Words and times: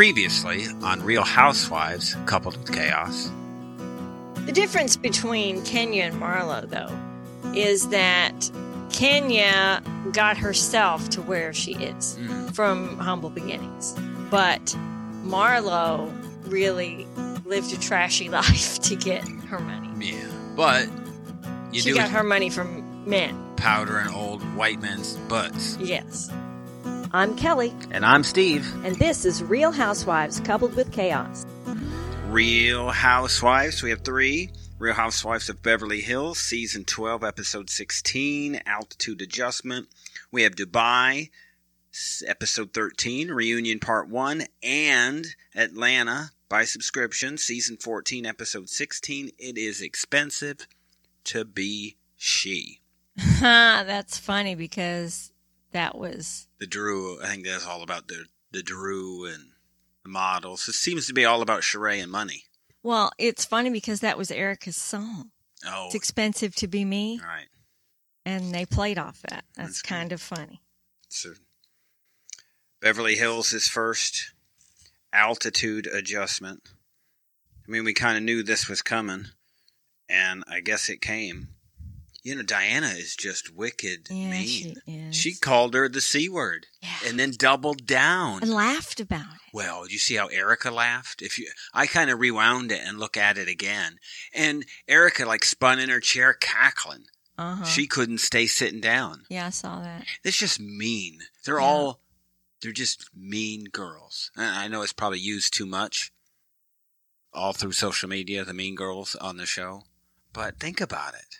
Previously 0.00 0.66
on 0.82 1.02
Real 1.02 1.22
Housewives 1.24 2.14
Coupled 2.26 2.58
with 2.58 2.70
Chaos. 2.70 3.30
The 4.44 4.52
difference 4.52 4.94
between 4.94 5.62
Kenya 5.64 6.02
and 6.04 6.20
Marlo, 6.20 6.68
though, 6.68 6.94
is 7.58 7.88
that 7.88 8.50
Kenya 8.92 9.82
got 10.12 10.36
herself 10.36 11.08
to 11.08 11.22
where 11.22 11.54
she 11.54 11.72
is 11.76 12.18
Mm. 12.20 12.54
from 12.54 12.98
humble 12.98 13.30
beginnings. 13.30 13.94
But 14.30 14.76
Marlo 15.24 16.12
really 16.46 17.06
lived 17.46 17.72
a 17.72 17.80
trashy 17.80 18.28
life 18.40 18.78
to 18.80 18.96
get 18.96 19.26
her 19.48 19.58
money. 19.60 19.88
Yeah. 20.12 20.28
But 20.54 20.88
you 21.72 21.80
she 21.80 21.94
got 21.94 22.10
her 22.10 22.22
money 22.22 22.50
from 22.50 22.84
men. 23.08 23.34
powder 23.56 23.96
and 23.96 24.14
old 24.14 24.42
white 24.56 24.82
men's 24.82 25.16
butts. 25.30 25.78
Yes. 25.80 26.30
I'm 27.16 27.34
Kelly, 27.34 27.72
And 27.92 28.04
I'm 28.04 28.22
Steve. 28.22 28.70
and 28.84 28.94
this 28.96 29.24
is 29.24 29.42
Real 29.42 29.72
Housewives 29.72 30.38
Coupled 30.40 30.76
with 30.76 30.92
Chaos. 30.92 31.46
Real 32.26 32.90
Housewives. 32.90 33.82
We 33.82 33.88
have 33.88 34.02
three. 34.02 34.50
Real 34.78 34.92
Housewives 34.92 35.48
of 35.48 35.62
Beverly 35.62 36.02
Hills, 36.02 36.38
Season 36.38 36.84
12, 36.84 37.24
Episode 37.24 37.70
16, 37.70 38.60
Altitude 38.66 39.22
Adjustment. 39.22 39.88
We 40.30 40.42
have 40.42 40.56
Dubai, 40.56 41.30
Episode 42.26 42.74
13, 42.74 43.30
Reunion 43.30 43.78
Part 43.78 44.10
1, 44.10 44.42
and 44.62 45.26
Atlanta 45.54 46.32
by 46.50 46.64
subscription, 46.66 47.38
Season 47.38 47.78
14, 47.78 48.26
Episode 48.26 48.68
16. 48.68 49.30
It 49.38 49.56
is 49.56 49.80
expensive 49.80 50.68
to 51.24 51.46
be 51.46 51.96
she. 52.14 52.80
That's 53.40 54.18
funny 54.18 54.54
because 54.54 55.32
that 55.72 55.96
was 55.98 56.48
The 56.58 56.66
Drew, 56.66 57.22
I 57.22 57.26
think 57.28 57.46
that's 57.46 57.66
all 57.66 57.82
about 57.82 58.08
the, 58.08 58.26
the 58.52 58.62
Drew 58.62 59.24
and 59.26 59.50
the 60.02 60.08
models. 60.10 60.68
It 60.68 60.74
seems 60.74 61.06
to 61.06 61.12
be 61.14 61.24
all 61.24 61.42
about 61.42 61.62
Sheree 61.62 62.02
and 62.02 62.10
money. 62.10 62.44
well, 62.82 63.10
it's 63.18 63.44
funny 63.44 63.70
because 63.70 64.00
that 64.00 64.16
was 64.18 64.30
Erika's 64.30 64.76
song. 64.76 65.30
Oh, 65.66 65.86
It's 65.86 65.94
expensive 65.94 66.54
to 66.56 66.68
be 66.68 66.84
me, 66.84 67.18
all 67.22 67.28
right. 67.28 67.48
and 68.24 68.54
they 68.54 68.64
played 68.66 68.98
off 68.98 69.20
that. 69.22 69.44
That's, 69.56 69.68
That's 69.68 69.82
kind 69.82 70.12
of 70.12 70.20
funny. 70.22 70.60
So 71.08 71.30
Beverly 72.80 73.16
Hills 73.16 73.52
is 73.52 73.66
first 73.68 74.32
altitude 75.12 75.86
adjustment. 75.86 76.62
I 77.66 77.70
mean, 77.70 77.84
we 77.84 77.94
kind 77.94 78.16
of 78.16 78.22
knew 78.22 78.42
this 78.42 78.68
was 78.68 78.82
coming, 78.82 79.26
and 80.08 80.44
I 80.46 80.60
guess 80.60 80.88
it 80.88 81.00
came. 81.00 81.48
You 82.26 82.34
know, 82.34 82.42
Diana 82.42 82.88
is 82.88 83.14
just 83.14 83.54
wicked 83.54 84.08
Yeah, 84.10 84.30
mean. 84.30 84.74
she. 84.84 85.12
She 85.12 85.34
called 85.34 85.74
her 85.74 85.88
the 85.88 86.00
c 86.00 86.28
word, 86.28 86.66
Yeah. 86.82 86.96
and 87.06 87.20
then 87.20 87.30
doubled 87.30 87.86
down. 87.86 88.42
and 88.42 88.50
laughed 88.52 88.98
about 88.98 89.26
it. 89.34 89.40
Well, 89.52 89.88
you 89.88 89.98
see 89.98 90.16
how 90.16 90.26
Erika 90.26 90.72
laughed? 90.72 91.22
If 91.22 91.38
you, 91.38 91.48
I 91.72 91.86
kind 91.86 92.10
of 92.10 92.18
rewound 92.18 92.72
it 92.72 92.80
and 92.84 92.98
look 92.98 93.16
at 93.16 93.38
it 93.38 93.46
again, 93.48 93.98
and 94.34 94.64
Erika 94.88 95.24
like 95.24 95.44
spun 95.44 95.78
in 95.78 95.88
her 95.88 96.00
chair, 96.00 96.32
cackling. 96.34 97.04
Uh 97.38 97.56
huh. 97.56 97.64
She 97.64 97.86
couldn't 97.86 98.18
stay 98.18 98.46
sitting 98.48 98.80
down. 98.80 99.24
yeah, 99.28 99.46
I 99.46 99.50
saw 99.50 99.80
that. 99.82 100.04
It's 100.24 100.36
just 100.38 100.58
mean. 100.58 101.20
They're 101.44 101.60
Yeah. 101.60 101.64
all 101.66 102.00
they're 102.60 102.72
just 102.72 103.08
mean 103.14 103.66
girls. 103.66 104.32
I 104.36 104.66
know 104.66 104.82
it's 104.82 104.92
probably 104.92 105.20
used 105.20 105.54
too 105.54 105.66
much 105.66 106.10
all 107.32 107.52
through 107.52 107.72
social 107.72 108.08
media, 108.08 108.44
the 108.44 108.54
mean 108.54 108.74
girls 108.74 109.14
on 109.14 109.36
the 109.36 109.46
show. 109.46 109.84
But 110.32 110.58
think 110.58 110.80
about 110.80 111.14
it. 111.14 111.36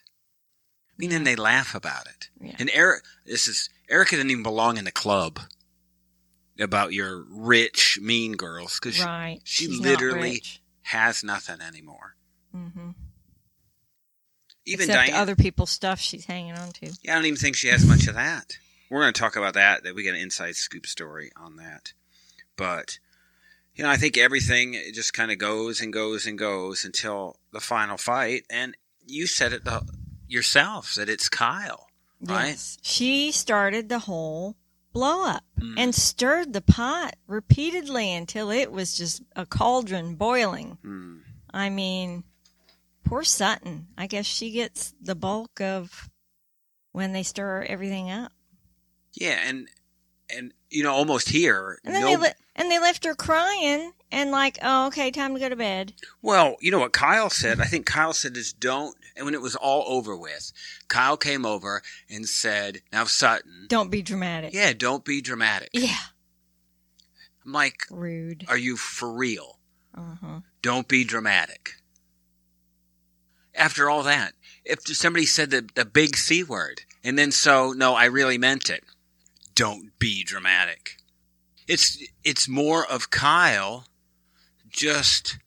I 0.96 0.98
mean, 0.98 1.12
and 1.12 1.26
they 1.26 1.36
laugh 1.36 1.74
about 1.74 2.06
it. 2.06 2.30
Yeah. 2.40 2.56
And 2.58 2.70
Eric, 2.72 3.04
this 3.26 3.48
is 3.48 3.68
Erika 3.88 4.16
didn't 4.16 4.30
even 4.30 4.42
belong 4.42 4.78
in 4.78 4.84
the 4.84 4.92
club 4.92 5.40
about 6.58 6.92
your 6.92 7.24
rich 7.30 7.98
mean 8.00 8.32
girls 8.32 8.78
because 8.80 9.04
right. 9.04 9.40
she 9.44 9.66
She's 9.66 9.78
literally- 9.78 10.40
she 10.42 10.60
has 10.82 11.22
nothing 11.22 11.60
anymore. 11.60 12.16
hmm 12.52 12.90
Even 14.64 14.88
Except 14.88 15.08
Diana, 15.08 15.22
other 15.22 15.36
people's 15.36 15.70
stuff 15.70 16.00
she's 16.00 16.24
hanging 16.24 16.54
on 16.54 16.72
to. 16.72 16.86
Yeah, 17.02 17.12
I 17.12 17.14
don't 17.16 17.26
even 17.26 17.36
think 17.38 17.56
she 17.56 17.68
has 17.68 17.84
much 17.84 18.06
of 18.06 18.14
that. 18.14 18.56
We're 18.90 19.02
going 19.02 19.12
to 19.12 19.20
talk 19.20 19.36
about 19.36 19.54
that. 19.54 19.82
That 19.82 19.94
we 19.94 20.02
get 20.02 20.14
an 20.14 20.20
inside 20.20 20.56
scoop 20.56 20.86
story 20.86 21.30
on 21.36 21.56
that. 21.56 21.92
But 22.56 22.98
you 23.74 23.84
know, 23.84 23.90
I 23.90 23.96
think 23.96 24.16
everything 24.16 24.80
just 24.94 25.12
kind 25.12 25.30
of 25.30 25.38
goes 25.38 25.80
and 25.82 25.92
goes 25.92 26.24
and 26.26 26.38
goes 26.38 26.84
until 26.84 27.36
the 27.52 27.60
final 27.60 27.98
fight. 27.98 28.44
And 28.48 28.76
you 29.06 29.26
said 29.26 29.52
it 29.52 29.64
the, 29.64 29.82
yourself 30.28 30.94
that 30.94 31.08
it's 31.08 31.28
Kyle, 31.28 31.86
right? 32.20 32.48
Yes. 32.48 32.78
She 32.82 33.30
started 33.32 33.88
the 33.88 34.00
whole 34.00 34.56
blow 34.92 35.24
up 35.26 35.44
Mm. 35.60 35.74
and 35.78 35.94
stirred 35.94 36.52
the 36.52 36.60
pot 36.62 37.16
repeatedly 37.26 38.12
until 38.14 38.50
it 38.50 38.70
was 38.72 38.96
just 38.96 39.22
a 39.34 39.44
cauldron 39.46 40.14
boiling. 40.16 40.78
Hmm. 40.82 41.18
I 41.50 41.70
mean, 41.70 42.24
poor 43.04 43.22
Sutton. 43.24 43.88
I 43.96 44.06
guess 44.06 44.26
she 44.26 44.50
gets 44.50 44.94
the 45.00 45.14
bulk 45.14 45.60
of 45.60 46.10
when 46.92 47.12
they 47.12 47.22
stir 47.22 47.62
everything 47.68 48.10
up. 48.10 48.32
Yeah, 49.14 49.38
and 49.46 49.68
and 50.30 50.52
you 50.70 50.82
know, 50.82 50.92
almost 50.92 51.28
here. 51.28 51.78
And 51.84 51.94
then 51.94 52.02
no- 52.02 52.16
they 52.18 52.32
and 52.56 52.70
they 52.70 52.80
left 52.80 53.04
her 53.04 53.14
crying 53.14 53.92
and 54.10 54.30
like, 54.32 54.58
oh, 54.62 54.88
okay, 54.88 55.10
time 55.12 55.34
to 55.34 55.40
go 55.40 55.48
to 55.48 55.54
bed. 55.56 55.92
Well, 56.22 56.56
you 56.60 56.70
know 56.72 56.80
what 56.80 56.92
Kyle 56.92 57.30
said? 57.30 57.60
I 57.60 57.64
think 57.64 57.86
Kyle 57.86 58.12
said 58.12 58.36
is 58.36 58.52
don't. 58.52 58.96
And 59.14 59.24
when 59.24 59.34
it 59.34 59.40
was 59.40 59.54
all 59.56 59.84
over 59.86 60.16
with, 60.16 60.52
Kyle 60.88 61.16
came 61.16 61.46
over 61.46 61.82
and 62.10 62.28
said, 62.28 62.82
"Now 62.92 63.04
Sutton, 63.04 63.66
Don't 63.68 63.90
be 63.90 64.02
dramatic. 64.02 64.52
yeah, 64.52 64.72
don't 64.74 65.04
be 65.04 65.20
dramatic." 65.22 65.70
Yeah. 65.72 65.96
I'm 67.44 67.52
like, 67.52 67.82
Rude. 67.90 68.44
are 68.48 68.58
you 68.58 68.76
for 68.76 69.10
real? 69.12 69.58
Uh 69.96 70.16
huh. 70.20 70.40
Don't 70.62 70.88
be 70.88 71.04
dramatic. 71.04 71.74
After 73.54 73.88
all 73.88 74.02
that, 74.02 74.34
if 74.64 74.80
somebody 74.86 75.24
said 75.24 75.50
the, 75.50 75.66
the 75.74 75.84
big 75.86 76.16
C 76.16 76.42
word, 76.42 76.82
and 77.02 77.18
then 77.18 77.30
so, 77.30 77.72
no, 77.72 77.94
I 77.94 78.04
really 78.06 78.36
meant 78.36 78.68
it. 78.68 78.84
Don't 79.54 79.98
be 79.98 80.22
dramatic. 80.24 80.96
It's, 81.66 82.02
it's 82.24 82.48
more 82.48 82.86
of 82.86 83.10
Kyle 83.10 83.86
just 84.68 85.38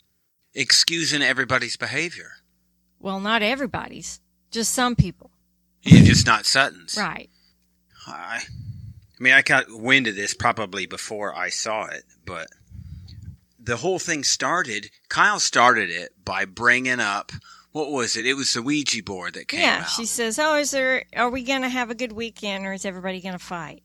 excusing 0.53 1.21
everybody's 1.21 1.77
behavior. 1.77 2.31
Well, 2.99 3.19
not 3.19 3.41
everybody's, 3.41 4.19
just 4.51 4.73
some 4.73 4.95
people. 4.95 5.31
You're 5.83 6.03
just 6.03 6.25
not 6.25 6.45
Sutton's. 6.45 6.97
Right. 6.97 7.29
I, 8.07 8.41
I 8.41 9.23
mean, 9.23 9.33
I 9.33 9.41
got 9.41 9.65
wind 9.69 10.07
of 10.07 10.15
this 10.15 10.33
probably 10.33 10.85
before 10.85 11.33
I 11.35 11.49
saw 11.49 11.85
it, 11.85 12.03
but 12.25 12.47
the 13.59 13.77
whole 13.77 13.99
thing 13.99 14.23
started. 14.23 14.89
Kyle 15.09 15.39
started 15.39 15.89
it 15.89 16.11
by 16.25 16.45
bringing 16.45 16.99
up 16.99 17.31
what 17.71 17.91
was 17.91 18.17
it? 18.17 18.25
It 18.25 18.33
was 18.33 18.53
the 18.53 18.61
Ouija 18.61 19.03
board 19.03 19.35
that 19.35 19.47
came 19.47 19.59
yeah. 19.59 19.81
out. 19.81 19.89
She 19.89 20.05
says, 20.05 20.39
"Oh, 20.39 20.55
is 20.55 20.71
there? 20.71 21.03
Are 21.15 21.29
we 21.29 21.43
going 21.43 21.61
to 21.61 21.69
have 21.69 21.91
a 21.91 21.95
good 21.95 22.11
weekend, 22.11 22.65
or 22.65 22.73
is 22.73 22.83
everybody 22.83 23.21
going 23.21 23.33
to 23.33 23.39
fight?" 23.39 23.83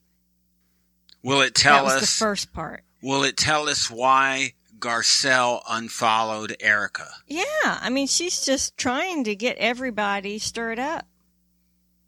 Will 1.24 1.40
it 1.40 1.54
tell 1.54 1.76
that 1.76 1.84
was 1.84 1.94
us? 1.94 2.00
the 2.02 2.24
first 2.24 2.52
part. 2.52 2.84
Will 3.02 3.24
it 3.24 3.36
tell 3.36 3.68
us 3.68 3.90
why 3.90 4.52
Garcelle 4.78 5.62
unfollowed 5.68 6.54
Erika? 6.60 7.08
Yeah, 7.26 7.44
I 7.62 7.88
mean, 7.88 8.06
she's 8.06 8.44
just 8.44 8.76
trying 8.76 9.24
to 9.24 9.34
get 9.34 9.56
everybody 9.56 10.38
stirred 10.38 10.78
up. 10.78 11.06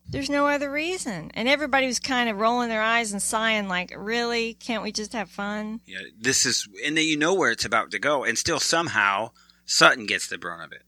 There's 0.09 0.31
no 0.31 0.47
other 0.47 0.71
reason, 0.71 1.33
and 1.35 1.49
everybody 1.49 1.87
was 1.87 1.99
kind 1.99 2.29
of 2.29 2.37
rolling 2.37 2.69
their 2.69 2.83
eyes 2.83 3.11
and 3.11 3.21
sighing, 3.21 3.67
like, 3.67 3.93
"Really? 3.97 4.55
Can't 4.55 4.85
we 4.85 4.93
just 4.93 5.15
have 5.15 5.31
fun?" 5.31 5.81
Yeah, 5.87 5.99
this 6.17 6.47
is, 6.47 6.69
and 6.85 6.97
then 6.97 7.07
you 7.07 7.17
know 7.17 7.35
where 7.35 7.51
it's 7.51 7.65
about 7.65 7.91
to 7.91 7.99
go, 7.99 8.23
and 8.23 8.39
still 8.39 8.61
somehow 8.61 9.31
Sutton 9.65 10.07
gets 10.07 10.29
the 10.29 10.39
brunt 10.39 10.63
of 10.63 10.73
it. 10.73 10.83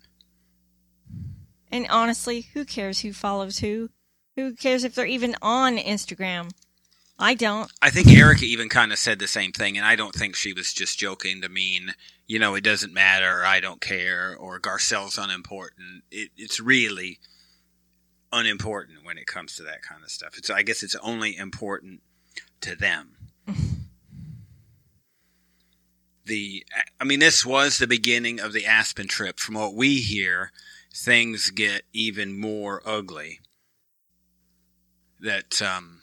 And 1.72 1.86
honestly, 1.88 2.42
who 2.52 2.64
cares 2.64 3.00
who 3.00 3.12
follows 3.12 3.58
who? 3.58 3.90
Who 4.36 4.54
cares 4.54 4.84
if 4.84 4.94
they're 4.94 5.06
even 5.06 5.34
on 5.42 5.78
Instagram? 5.78 6.50
I 7.18 7.34
don't. 7.34 7.70
I 7.82 7.90
think 7.90 8.08
Erika 8.08 8.44
even 8.44 8.68
kind 8.68 8.92
of 8.92 8.98
said 8.98 9.18
the 9.18 9.26
same 9.26 9.50
thing, 9.50 9.76
and 9.76 9.84
I 9.84 9.96
don't 9.96 10.14
think 10.14 10.36
she 10.36 10.52
was 10.52 10.72
just 10.72 10.98
joking 10.98 11.40
to 11.42 11.48
mean, 11.48 11.94
you 12.28 12.38
know, 12.38 12.54
it 12.54 12.62
doesn't 12.62 12.92
matter, 12.92 13.40
or 13.40 13.44
I 13.44 13.58
don't 13.58 13.80
care, 13.80 14.36
or 14.38 14.60
Garcelle's 14.60 15.18
unimportant. 15.18 16.04
It, 16.12 16.30
it's 16.36 16.60
really 16.60 17.18
unimportant 18.32 19.04
when 19.04 19.18
it 19.18 19.26
comes 19.26 19.56
to 19.56 19.64
that 19.64 19.82
kind 19.82 20.04
of 20.04 20.10
stuff. 20.10 20.38
It's, 20.38 20.48
I 20.48 20.62
guess 20.62 20.84
it's 20.84 20.94
only 20.96 21.36
important 21.36 22.02
to 22.60 22.76
them. 22.76 23.16
the, 26.24 26.64
I 27.00 27.04
mean, 27.04 27.18
this 27.18 27.44
was 27.44 27.78
the 27.78 27.86
beginning 27.88 28.38
of 28.38 28.52
the 28.52 28.64
Aspen 28.64 29.08
trip. 29.08 29.40
From 29.40 29.56
what 29.56 29.74
we 29.74 29.96
hear, 29.98 30.52
things 30.94 31.50
get 31.50 31.82
even 31.92 32.38
more 32.38 32.80
ugly. 32.86 33.40
That, 35.20 35.60
um, 35.60 35.98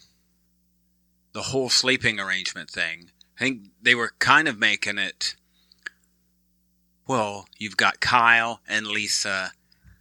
the 1.36 1.42
whole 1.44 1.70
sleeping 1.70 2.18
arrangement 2.18 2.70
thing. 2.72 3.12
I 3.38 3.44
think 3.44 3.68
they 3.82 3.94
were 3.94 4.14
kind 4.20 4.48
of 4.48 4.58
making 4.58 4.98
it. 4.98 5.36
Well, 7.08 7.46
you've 7.58 7.76
got 7.78 8.00
Kyle 8.00 8.62
and 8.68 8.88
Lisa 8.88 9.52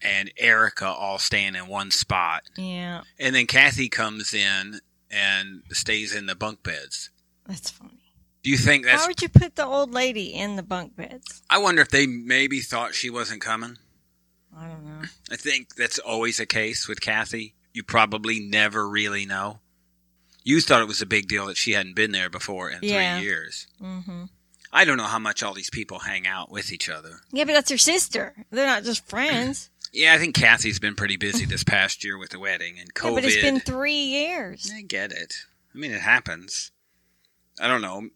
and 0.01 0.31
Erika 0.39 0.87
all 0.87 1.19
staying 1.19 1.57
in 1.57 1.67
one 1.67 1.91
spot, 1.91 2.43
Yeah, 2.57 3.03
and 3.19 3.35
then 3.35 3.47
Kathy 3.47 3.89
comes 3.89 4.33
in 4.33 4.81
and 5.11 5.63
stays 5.73 6.15
in 6.15 6.27
the 6.27 6.35
bunk 6.37 6.63
beds. 6.63 7.11
that's 7.47 7.71
funny. 7.71 8.01
Do 8.45 8.51
you 8.51 8.59
think 8.59 8.85
that's? 8.85 9.03
Why 9.03 9.09
would 9.09 9.23
you 9.23 9.29
put 9.31 9.57
the 9.57 9.65
old 9.67 9.93
lady 9.93 10.35
in 10.35 10.57
the 10.57 10.63
bunk 10.63 10.95
beds? 10.95 11.43
I 11.51 11.59
wonder 11.59 11.83
if 11.83 11.89
they 11.89 12.07
maybe 12.07 12.61
thought 12.61 12.95
she 12.95 13.09
wasn't 13.11 13.41
coming. 13.41 13.79
I 14.57 14.69
don't 14.69 14.85
know. 14.85 15.03
I 15.33 15.37
think 15.37 15.75
that's 15.75 15.99
always 15.99 16.39
a 16.39 16.47
case 16.47 16.87
with 16.87 17.01
Kathy. 17.01 17.55
You 17.73 17.83
probably 17.83 18.39
never 18.41 18.89
really 18.89 19.25
know. 19.27 19.59
You 20.45 20.61
thought 20.61 20.83
it 20.83 20.89
was 20.89 21.03
a 21.03 21.07
big 21.07 21.27
deal 21.27 21.47
that 21.47 21.57
she 21.57 21.73
hadn't 21.73 21.97
been 21.97 22.13
there 22.13 22.31
before 22.31 22.71
in 22.71 22.79
Yeah. 22.83 23.17
three 23.17 23.25
years. 23.27 23.67
hmm 23.81 24.25
I 24.77 24.85
don't 24.85 24.97
know 24.97 25.05
how 25.05 25.21
much 25.21 25.43
all 25.43 25.55
these 25.55 25.71
people 25.71 26.01
hang 26.01 26.27
out 26.27 26.51
with 26.51 26.73
each 26.73 26.89
other. 26.89 27.21
Yeah, 27.31 27.45
but 27.45 27.53
that's 27.53 27.71
her 27.71 27.79
sister. 27.79 28.35
They're 28.51 28.67
not 28.67 28.83
just 28.85 29.09
friends. 29.09 29.71
Yeah, 29.97 30.13
I 30.13 30.19
think 30.19 30.35
Kathy's 30.35 30.81
been 30.81 30.97
pretty 30.97 31.17
busy 31.17 31.45
this 31.45 31.63
past 31.63 32.03
year 32.03 32.19
with 32.19 32.31
the 32.31 32.41
wedding 32.41 32.81
and 32.81 32.93
COVID. 32.95 33.11
Yeah, 33.11 33.15
but 33.15 33.25
it's 33.27 33.37
been 33.43 33.61
three 33.61 33.95
years. 33.95 34.69
I 34.75 34.83
get 34.83 35.13
it. 35.13 35.35
I 35.73 35.79
mean, 35.79 35.93
it 35.93 36.01
happens. 36.01 36.73
I 37.61 37.69
don't 37.69 37.81
know. 37.81 38.09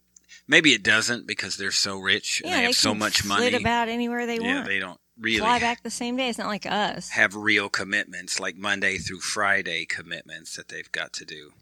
Maybe 0.45 0.73
it 0.73 0.83
doesn't 0.83 1.25
because 1.25 1.55
they're 1.55 1.71
so 1.71 1.97
rich 1.97 2.41
and 2.41 2.49
Yeah, 2.49 2.55
they 2.57 2.61
they 2.63 2.65
have 2.65 2.75
so 2.75 2.93
much 2.93 3.23
money. 3.23 3.53
about 3.53 3.87
anywhere 3.87 4.25
they 4.25 4.39
yeah, 4.39 4.55
want. 4.55 4.65
they 4.67 4.79
don't 4.79 4.99
really 5.17 5.39
Fly 5.39 5.59
back 5.59 5.81
the 5.81 5.89
same 5.89 6.17
day. 6.17 6.27
It's 6.27 6.37
not 6.37 6.47
like 6.47 6.65
us. 6.65 7.11
have 7.11 7.33
real 7.33 7.69
commitments 7.69 8.41
like 8.41 8.57
Monday 8.57 8.97
through 8.97 9.21
Friday 9.21 9.85
commitments 9.85 10.57
that 10.57 10.67
they've 10.67 10.91
got 10.91 11.13
to 11.13 11.23
do. 11.23 11.53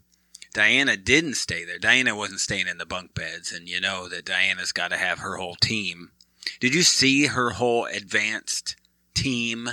Diana 0.58 0.96
didn't 0.96 1.34
stay 1.36 1.64
there. 1.64 1.78
Diana 1.78 2.16
wasn't 2.16 2.40
staying 2.40 2.66
in 2.66 2.78
the 2.78 2.84
bunk 2.84 3.14
beds, 3.14 3.52
and 3.52 3.68
you 3.68 3.80
know 3.80 4.08
that 4.08 4.24
Diana's 4.24 4.72
got 4.72 4.88
to 4.90 4.96
have 4.96 5.20
her 5.20 5.36
whole 5.36 5.54
team. 5.54 6.10
Did 6.58 6.74
you 6.74 6.82
see 6.82 7.26
her 7.26 7.50
whole 7.50 7.84
advanced 7.84 8.74
team 9.14 9.68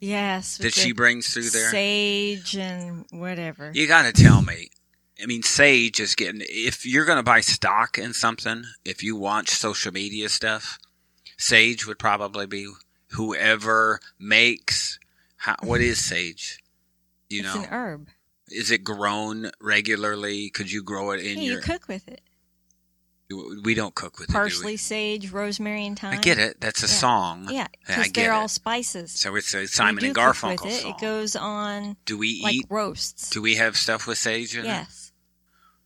Yes. 0.00 0.58
that 0.58 0.74
she 0.74 0.92
brings 0.92 1.32
through 1.32 1.48
there? 1.48 1.70
Sage 1.70 2.58
and 2.58 3.06
whatever. 3.10 3.72
You 3.74 3.86
got 3.88 4.02
to 4.02 4.12
tell 4.12 4.42
me. 4.42 4.68
I 5.22 5.24
mean, 5.24 5.42
Sage 5.42 5.98
is 5.98 6.14
getting. 6.14 6.42
If 6.44 6.84
you're 6.84 7.06
going 7.06 7.16
to 7.16 7.22
buy 7.22 7.40
stock 7.40 7.96
in 7.96 8.12
something, 8.12 8.64
if 8.84 9.02
you 9.02 9.16
watch 9.16 9.48
social 9.48 9.92
media 9.92 10.28
stuff, 10.28 10.78
Sage 11.38 11.86
would 11.86 11.98
probably 11.98 12.44
be 12.44 12.70
whoever 13.12 13.98
makes. 14.18 14.98
How, 15.38 15.56
what 15.62 15.80
is 15.80 16.04
Sage? 16.04 16.58
You 17.30 17.44
it's 17.44 17.54
know, 17.54 17.62
an 17.62 17.68
herb. 17.70 18.08
Is 18.52 18.70
it 18.70 18.84
grown 18.84 19.50
regularly? 19.60 20.50
Could 20.50 20.70
you 20.70 20.82
grow 20.82 21.10
it 21.12 21.20
in 21.20 21.38
Yeah, 21.38 21.44
your? 21.44 21.54
you 21.56 21.60
cook 21.60 21.88
with 21.88 22.06
it. 22.08 22.20
we 23.64 23.72
don't 23.74 23.94
cook 23.94 24.18
with 24.18 24.28
Parsley, 24.28 24.74
it. 24.74 24.80
sage, 24.80 25.30
rosemary, 25.30 25.86
and 25.86 25.98
thyme. 25.98 26.18
I 26.18 26.20
get 26.20 26.38
it. 26.38 26.60
That's 26.60 26.82
a 26.82 26.86
Yeah. 26.86 26.92
song. 26.92 27.48
Yeah, 27.50 27.66
because 27.86 28.12
they're 28.12 28.30
it. 28.32 28.34
all 28.34 28.48
spices. 28.48 29.12
So 29.12 29.34
it's 29.36 29.54
a 29.54 29.66
Simon 29.66 30.04
and 30.04 30.14
Garfunkel 30.14 30.66
it. 30.66 30.82
song. 30.82 30.90
It 30.90 31.00
goes 31.00 31.34
on 31.34 31.96
do 32.04 32.18
we 32.18 32.40
like 32.42 32.54
eat? 32.54 32.66
roasts. 32.68 33.30
Do 33.30 33.40
we 33.40 33.54
have 33.54 33.76
stuff 33.78 34.06
with 34.06 34.18
sage 34.18 34.54
in 34.54 34.64
it? 34.66 34.68
yes, 34.68 35.12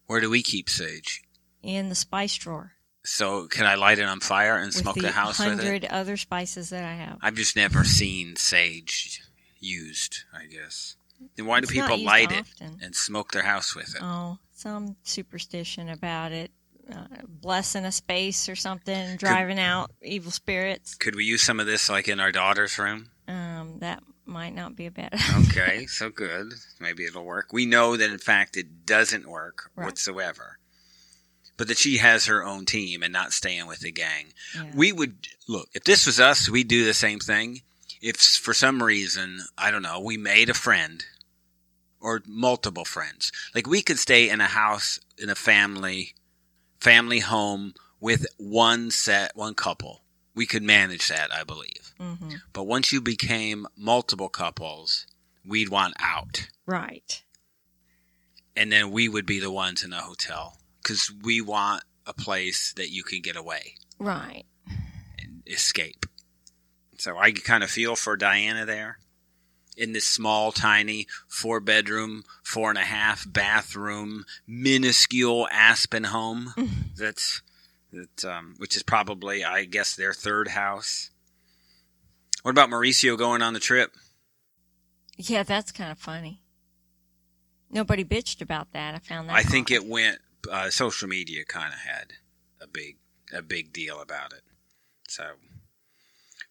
Where 0.06 0.20
do 0.20 0.28
we 0.28 0.42
keep 0.42 0.68
sage? 0.68 1.22
in 1.62 1.88
the 1.88 1.94
spice 1.94 2.34
drawer 2.36 2.72
So 3.04 3.46
can 3.48 3.64
I 3.66 3.76
light 3.76 3.98
it 4.00 4.04
on 4.06 4.18
fire 4.20 4.56
and 4.56 4.66
with 4.66 4.74
smoke 4.76 4.94
the 4.96 5.02
the 5.02 5.12
house 5.12 5.38
with 5.38 5.46
it? 5.48 5.56
hundred 5.56 5.84
other 5.84 6.16
spices 6.16 6.70
that 6.70 6.82
I 6.84 6.94
have. 6.94 7.18
I've 7.22 7.34
just 7.36 7.54
never 7.54 7.84
seen 7.84 8.34
sage 8.34 9.22
used, 9.60 10.24
I 10.34 10.46
guess. 10.46 10.96
Then 11.36 11.46
why 11.46 11.60
do 11.60 11.64
It's 11.64 11.74
not 11.74 11.88
people 11.90 12.04
light 12.04 12.32
often. 12.32 12.78
it 12.80 12.84
and 12.84 12.94
smoke 12.96 13.32
their 13.32 13.42
house 13.42 13.74
with 13.74 13.94
it? 13.94 14.00
Oh, 14.02 14.38
some 14.52 14.96
superstition 15.02 15.88
about 15.88 16.32
it. 16.32 16.50
Uh, 16.90 17.04
blessing 17.28 17.84
a 17.84 17.90
space 17.90 18.48
or 18.48 18.54
something, 18.54 19.16
driving 19.16 19.58
out 19.58 19.90
evil 20.02 20.30
spirits. 20.30 20.94
Could 20.94 21.16
we 21.16 21.24
use 21.24 21.42
some 21.42 21.58
of 21.58 21.66
this 21.66 21.88
like 21.90 22.06
in 22.06 22.20
our 22.20 22.30
daughter's 22.30 22.78
room? 22.78 23.10
Um, 23.26 23.78
that 23.80 24.02
might 24.24 24.54
not 24.54 24.76
be 24.76 24.86
a 24.86 24.90
bad 24.92 25.12
Okay, 25.48 25.86
so 25.86 26.10
good. 26.10 26.52
Maybe 26.78 27.04
it'll 27.04 27.24
work. 27.24 27.52
We 27.52 27.66
know 27.66 27.96
that 27.96 28.10
in 28.10 28.18
fact 28.18 28.56
it 28.56 28.86
doesn't 28.86 29.26
work 29.28 29.70
Right. 29.74 29.86
whatsoever. 29.86 30.58
But 31.56 31.68
that 31.68 31.78
she 31.78 31.96
has 31.96 32.26
her 32.26 32.44
own 32.44 32.66
team 32.66 33.02
and 33.02 33.12
not 33.12 33.32
staying 33.32 33.66
with 33.66 33.80
the 33.80 33.90
gang. 33.90 34.26
Yeah. 34.54 34.70
We 34.74 34.92
would 34.92 35.26
look, 35.48 35.68
if 35.74 35.84
this 35.84 36.06
was 36.06 36.20
us, 36.20 36.48
we'd 36.50 36.68
do 36.68 36.84
the 36.84 36.94
same 36.94 37.18
thing. 37.18 37.62
If 38.00 38.16
for 38.16 38.54
some 38.54 38.82
reason, 38.82 39.40
I 39.56 39.70
don't 39.70 39.82
know, 39.82 40.00
we 40.00 40.16
made 40.16 40.48
a 40.48 40.54
friend 40.54 41.04
or 42.00 42.22
multiple 42.26 42.84
friends. 42.84 43.32
Like 43.54 43.66
we 43.66 43.82
could 43.82 43.98
stay 43.98 44.28
in 44.28 44.40
a 44.40 44.46
house 44.46 44.98
in 45.18 45.30
a 45.30 45.34
family 45.34 46.14
family 46.80 47.20
home 47.20 47.74
with 48.00 48.26
one 48.36 48.90
set, 48.90 49.32
one 49.34 49.54
couple. 49.54 50.02
We 50.34 50.44
could 50.46 50.62
manage 50.62 51.08
that, 51.08 51.32
I 51.32 51.42
believe. 51.44 51.94
hmm 51.98 52.34
But 52.52 52.64
once 52.64 52.92
you 52.92 53.00
became 53.00 53.66
multiple 53.76 54.28
couples, 54.28 55.06
we'd 55.44 55.70
want 55.70 55.94
out. 55.98 56.48
Right. 56.66 57.22
And 58.54 58.70
then 58.72 58.90
we 58.90 59.08
would 59.08 59.26
be 59.26 59.40
the 59.40 59.50
ones 59.50 59.82
in 59.82 59.90
the 59.90 59.96
hotel 59.98 60.58
because 60.82 61.10
we 61.22 61.40
want 61.40 61.82
a 62.06 62.12
place 62.12 62.72
that 62.76 62.90
you 62.90 63.02
can 63.02 63.20
get 63.20 63.36
away 63.36 63.74
Right. 63.98 64.44
and 65.18 65.42
escape. 65.46 66.05
So 66.98 67.16
I 67.18 67.32
kind 67.32 67.62
of 67.62 67.70
feel 67.70 67.96
for 67.96 68.16
Diana 68.16 68.66
there 68.66 68.98
in 69.76 69.92
this 69.92 70.06
small, 70.06 70.52
tiny, 70.52 71.06
four 71.28 71.60
bedroom, 71.60 72.24
four 72.42 72.70
and 72.70 72.78
a 72.78 72.82
half 72.82 73.30
bathroom, 73.30 74.24
minuscule 74.46 75.46
Aspen 75.50 76.04
home. 76.04 76.54
That's 76.96 77.42
that, 77.92 78.24
um, 78.24 78.54
which 78.58 78.76
is 78.76 78.82
probably, 78.82 79.44
I 79.44 79.64
guess, 79.64 79.94
their 79.94 80.12
third 80.12 80.48
house. 80.48 81.10
What 82.42 82.50
about 82.50 82.70
Mauricio 82.70 83.18
going 83.18 83.42
on 83.42 83.54
the 83.54 83.60
trip? 83.60 83.92
Yeah, 85.16 85.42
that's 85.42 85.72
kind 85.72 85.90
of 85.90 85.98
funny. 85.98 86.42
Nobody 87.70 88.04
bitched 88.04 88.42
about 88.42 88.72
that. 88.72 88.94
I 88.94 88.98
found 88.98 89.28
that. 89.28 89.34
I 89.34 89.42
think 89.42 89.70
it 89.70 89.86
went. 89.86 90.18
Uh, 90.50 90.70
social 90.70 91.08
media 91.08 91.44
kind 91.44 91.72
of 91.72 91.80
had 91.80 92.12
a 92.60 92.68
big 92.68 92.98
a 93.32 93.42
big 93.42 93.72
deal 93.72 94.00
about 94.00 94.32
it. 94.32 94.42
So, 95.08 95.24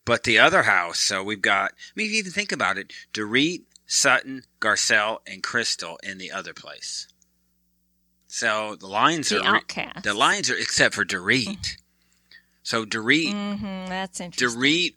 but 0.06 0.24
the 0.24 0.40
other 0.40 0.64
house. 0.64 1.00
So 1.00 1.24
we've 1.24 1.42
got. 1.42 1.72
I 1.72 1.92
mean, 1.96 2.06
if 2.08 2.12
you 2.14 2.20
even 2.20 2.32
think 2.32 2.52
about 2.52 2.78
it, 2.78 2.94
Dorit, 3.14 3.64
Sutton, 3.88 4.44
Garcelle, 4.62 5.20
and 5.28 5.44
Crystal 5.44 6.00
in 6.04 6.18
the 6.18 6.32
other 6.32 6.54
place. 6.54 7.08
So 8.28 8.76
the 8.76 8.88
lines 8.88 9.30
the 9.30 9.42
are 9.42 9.56
outcast. 9.58 10.04
the 10.04 10.14
lines 10.14 10.50
are 10.50 10.56
except 10.58 10.96
for 10.96 11.06
Dorit. 11.06 11.78
So 12.64 12.86
Dorit, 12.86 13.32
Mm-hmm, 13.34 13.88
that's 13.88 14.20
interesting. 14.20 14.60
Dorit 14.62 14.94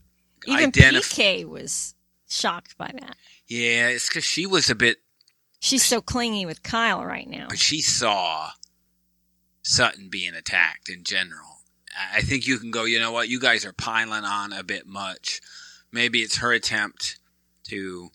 Even 0.47 0.73
identif- 0.73 1.13
PK 1.15 1.45
was 1.45 1.95
shocked 2.29 2.77
by 2.79 2.91
that. 3.01 3.17
Yeah, 3.47 3.89
it's 3.89 4.09
because 4.09 4.25
she 4.25 4.47
was 4.47 4.69
a 4.71 4.75
bit 4.75 4.99
She's 5.61 5.85
so 5.85 6.01
clingy 6.01 6.47
with 6.47 6.63
Kyle 6.63 7.05
right 7.05 7.29
now. 7.29 7.47
but 7.49 7.59
she 7.59 7.81
saw 7.81 8.51
Sutton 9.63 10.09
being 10.09 10.35
attacked 10.35 10.89
in 10.89 11.03
general. 11.05 11.58
I 12.15 12.21
think 12.21 12.47
you 12.47 12.59
can 12.59 12.71
go, 12.71 12.85
you 12.85 13.01
know 13.01 13.13
what, 13.13 13.29
you 13.29 13.41
guys 13.41 13.65
are 13.65 13.73
piling 13.73 14.25
on 14.25 14.53
a 14.53 14.63
bit 14.63 14.87
much. 14.87 15.41
Maybe 15.91 16.21
it's 16.21 16.39
her 16.39 16.53
attempt 16.53 17.19
to, 17.65 18.11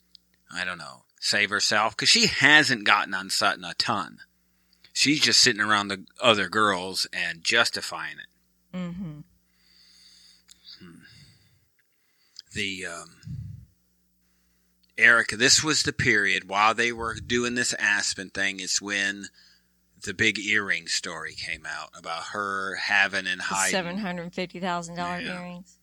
I 0.53 0.63
don't 0.63 0.77
know, 0.77 1.03
save 1.19 1.49
herself 1.49 1.95
because 1.95 2.09
she 2.09 2.27
hasn't 2.27 2.85
gotten 2.85 3.13
on 3.13 3.29
Sutton 3.29 3.63
a 3.63 3.73
ton. 3.73 4.19
She's 4.93 5.19
just 5.19 5.39
sitting 5.39 5.61
around 5.61 5.87
the 5.87 6.05
other 6.21 6.49
girls 6.49 7.07
and 7.11 7.43
justifying 7.43 8.17
it. 8.19 8.77
Mm-hmm. 8.77 9.19
the 12.53 12.85
um, 12.85 13.09
Erika, 14.97 15.37
this 15.37 15.63
was 15.63 15.83
the 15.83 15.93
period 15.93 16.47
while 16.47 16.73
they 16.73 16.91
were 16.91 17.15
doing 17.15 17.55
this 17.55 17.73
Aspen 17.73 18.29
thing. 18.29 18.59
It's 18.59 18.81
when 18.81 19.25
the 20.03 20.13
big 20.13 20.39
earring 20.39 20.87
story 20.87 21.33
came 21.33 21.65
out 21.65 21.89
about 21.97 22.23
her 22.33 22.75
having 22.75 23.27
and 23.27 23.41
hiding. 23.41 23.71
Seven 23.71 23.97
hundred 23.97 24.33
fifty 24.33 24.59
thousand 24.59 24.95
dollar 24.95 25.19
earrings. 25.19 25.77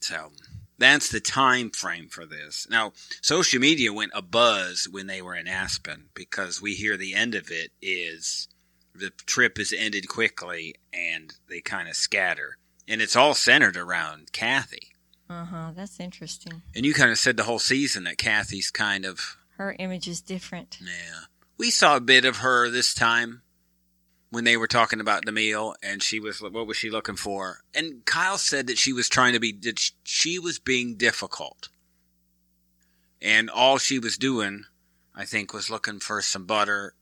So 0.00 0.30
that's 0.78 1.10
the 1.10 1.20
time 1.20 1.70
frame 1.70 2.08
for 2.08 2.26
this. 2.26 2.66
Now, 2.68 2.92
social 3.22 3.60
media 3.60 3.92
went 3.92 4.12
a 4.14 4.22
buzz 4.22 4.88
when 4.90 5.06
they 5.06 5.22
were 5.22 5.34
in 5.34 5.48
Aspen 5.48 6.06
because 6.14 6.60
we 6.60 6.74
hear 6.74 6.96
the 6.96 7.14
end 7.14 7.34
of 7.34 7.50
it 7.50 7.70
is 7.80 8.48
the 8.94 9.10
trip 9.26 9.58
is 9.58 9.72
ended 9.76 10.08
quickly 10.08 10.74
and 10.92 11.32
they 11.48 11.60
kind 11.60 11.88
of 11.88 11.96
scatter. 11.96 12.58
And 12.86 13.00
it's 13.00 13.16
all 13.16 13.34
centered 13.34 13.76
around 13.76 14.32
Kathy. 14.32 14.88
Uh 15.30 15.46
huh. 15.46 15.72
That's 15.74 15.98
interesting. 15.98 16.62
And 16.74 16.84
you 16.84 16.92
kind 16.92 17.10
of 17.10 17.18
said 17.18 17.36
the 17.36 17.44
whole 17.44 17.58
season 17.58 18.04
that 18.04 18.18
Kathy's 18.18 18.70
kind 18.70 19.06
of 19.06 19.38
Her 19.56 19.74
image 19.78 20.06
is 20.06 20.20
different. 20.20 20.78
Yeah. 20.82 21.20
We 21.56 21.70
saw 21.70 21.96
a 21.96 22.00
bit 22.00 22.24
of 22.24 22.38
her 22.38 22.68
this 22.70 22.94
time 22.94 23.42
when 24.30 24.44
they 24.44 24.56
were 24.56 24.66
talking 24.66 25.00
about 25.00 25.24
the 25.24 25.32
meal 25.32 25.74
and 25.82 26.02
she 26.02 26.18
was 26.18 26.40
what 26.40 26.66
was 26.66 26.76
she 26.76 26.90
looking 26.90 27.16
for? 27.16 27.60
And 27.74 28.04
Kyle 28.04 28.38
said 28.38 28.66
that 28.66 28.78
she 28.78 28.92
was 28.92 29.08
trying 29.08 29.32
to 29.34 29.40
be 29.40 29.52
that 29.62 29.90
she 30.02 30.38
was 30.38 30.58
being 30.58 30.96
difficult. 30.96 31.68
And 33.22 33.48
all 33.48 33.78
she 33.78 33.98
was 33.98 34.18
doing, 34.18 34.64
I 35.14 35.24
think, 35.24 35.54
was 35.54 35.70
looking 35.70 36.00
for 36.00 36.20
some 36.20 36.44
butter 36.44 36.94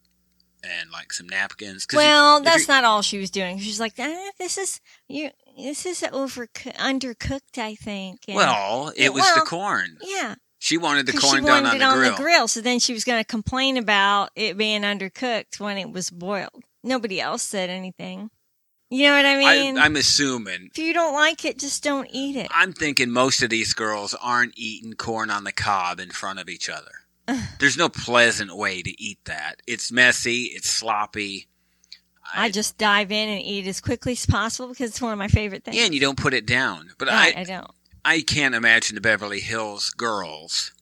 and 0.63 0.91
like 0.93 1.13
some 1.13 1.29
napkins 1.29 1.87
Well, 1.93 2.39
if 2.39 2.45
that's 2.45 2.69
you- 2.69 2.75
not 2.75 2.85
all 2.85 3.03
she 3.03 3.19
was 3.19 3.31
doing. 3.31 3.59
She's 3.59 3.81
like, 3.81 3.95
ah, 3.99 4.31
"This 4.39 4.57
is 4.59 4.81
you. 5.09 5.31
This 5.59 5.85
is 5.87 6.05
over 6.13 6.47
undercooked, 6.47 7.59
I 7.59 7.75
think." 7.75 8.21
And- 8.29 8.37
Well, 8.37 8.93
it 8.95 9.13
was 9.13 9.25
the 9.35 9.41
corn. 9.41 9.99
yeah, 10.03 10.37
She 10.63 10.79
wanted 10.79 11.07
the 11.07 11.13
corn 11.13 11.43
done 11.43 11.67
on 11.67 11.77
the 11.77 11.85
grill. 11.85 11.91
on 11.91 12.05
the 12.05 12.17
grill. 12.17 12.47
So 12.47 12.61
then 12.61 12.79
she 12.79 12.93
was 12.93 13.03
going 13.03 13.19
to 13.19 13.27
complain 13.27 13.77
about 13.77 14.31
it 14.37 14.57
being 14.57 14.83
undercooked 14.83 15.59
when 15.59 15.77
it 15.77 15.91
was 15.91 16.09
boiled. 16.09 16.63
Nobody 16.85 17.21
else 17.21 17.43
said 17.43 17.69
anything. 17.69 18.31
You 18.89 19.09
know 19.09 19.17
what 19.17 19.27
I 19.27 19.39
mean? 19.39 19.77
I, 19.77 19.85
I'm 19.85 19.97
assuming. 19.97 20.69
if 20.71 20.79
you 20.79 20.95
don't 20.95 21.15
like 21.15 21.45
it, 21.45 21.59
just 21.59 21.83
don't 21.83 22.07
eat 22.13 22.37
it. 22.37 22.47
I'm 22.55 22.73
thinking 22.73 23.11
most 23.11 23.43
of 23.43 23.51
these 23.51 23.73
girls 23.75 24.15
aren't 24.23 24.57
eating 24.57 24.93
corn 24.93 25.31
on 25.31 25.43
the 25.43 25.51
cob 25.51 25.99
in 25.99 26.11
front 26.11 26.39
of 26.39 26.49
each 26.49 26.71
other. 26.71 26.93
There's 27.59 27.77
no 27.77 27.89
pleasant 27.89 28.57
way 28.57 28.83
to 28.83 29.03
eat 29.03 29.19
that. 29.25 29.63
It's 29.67 29.91
messy. 29.91 30.43
It's 30.43 30.71
sloppy. 30.71 31.49
I 32.33 32.51
just 32.53 32.79
dive 32.79 33.11
in 33.11 33.29
and 33.29 33.43
eat 33.43 33.67
as 33.67 33.81
quickly 33.81 34.13
as 34.13 34.27
possible 34.27 34.69
because 34.69 34.91
it's 34.91 35.03
one 35.03 35.13
of 35.13 35.19
my 35.19 35.27
favorite 35.27 35.65
things. 35.65 35.77
Yeah, 35.77 35.87
and 35.87 35.95
you 35.95 36.01
don't 36.01 36.17
put 36.17 36.35
it 36.35 36.47
down. 36.47 36.93
But 36.99 37.09
I, 37.09 37.35
I, 37.39 37.43
don't. 37.43 37.69
I 38.05 38.21
can't 38.21 38.55
imagine 38.55 38.95
the 38.95 39.01
Beverly 39.01 39.41
Hills 39.41 39.91
girls 39.91 40.73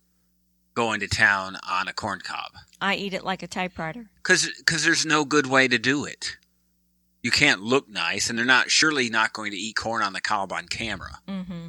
going 0.75 1.01
to 1.01 1.09
town 1.09 1.59
on 1.69 1.89
a 1.89 1.93
corn 1.93 2.21
cob 2.21 2.53
I 2.81 2.95
eat 2.95 3.13
it 3.13 3.25
like 3.25 3.43
a 3.43 3.47
typewriter. 3.47 4.09
because 4.17 4.49
there's 4.85 5.05
no 5.05 5.25
good 5.27 5.47
way 5.47 5.69
to 5.69 5.79
do 5.79 6.05
it. 6.07 6.37
You 7.23 7.31
can't 7.31 7.61
look 7.61 7.87
nice, 7.91 8.31
and 8.31 8.39
they're 8.39 8.47
not 8.47 8.71
surely 8.71 9.11
not 9.11 9.35
going 9.35 9.51
to 9.51 9.57
eat 9.59 9.77
corn 9.77 10.01
on 10.03 10.15
the 10.15 10.21
cob 10.23 10.51
on 10.53 10.67
camera. 10.67 11.19
hmm 11.29 11.69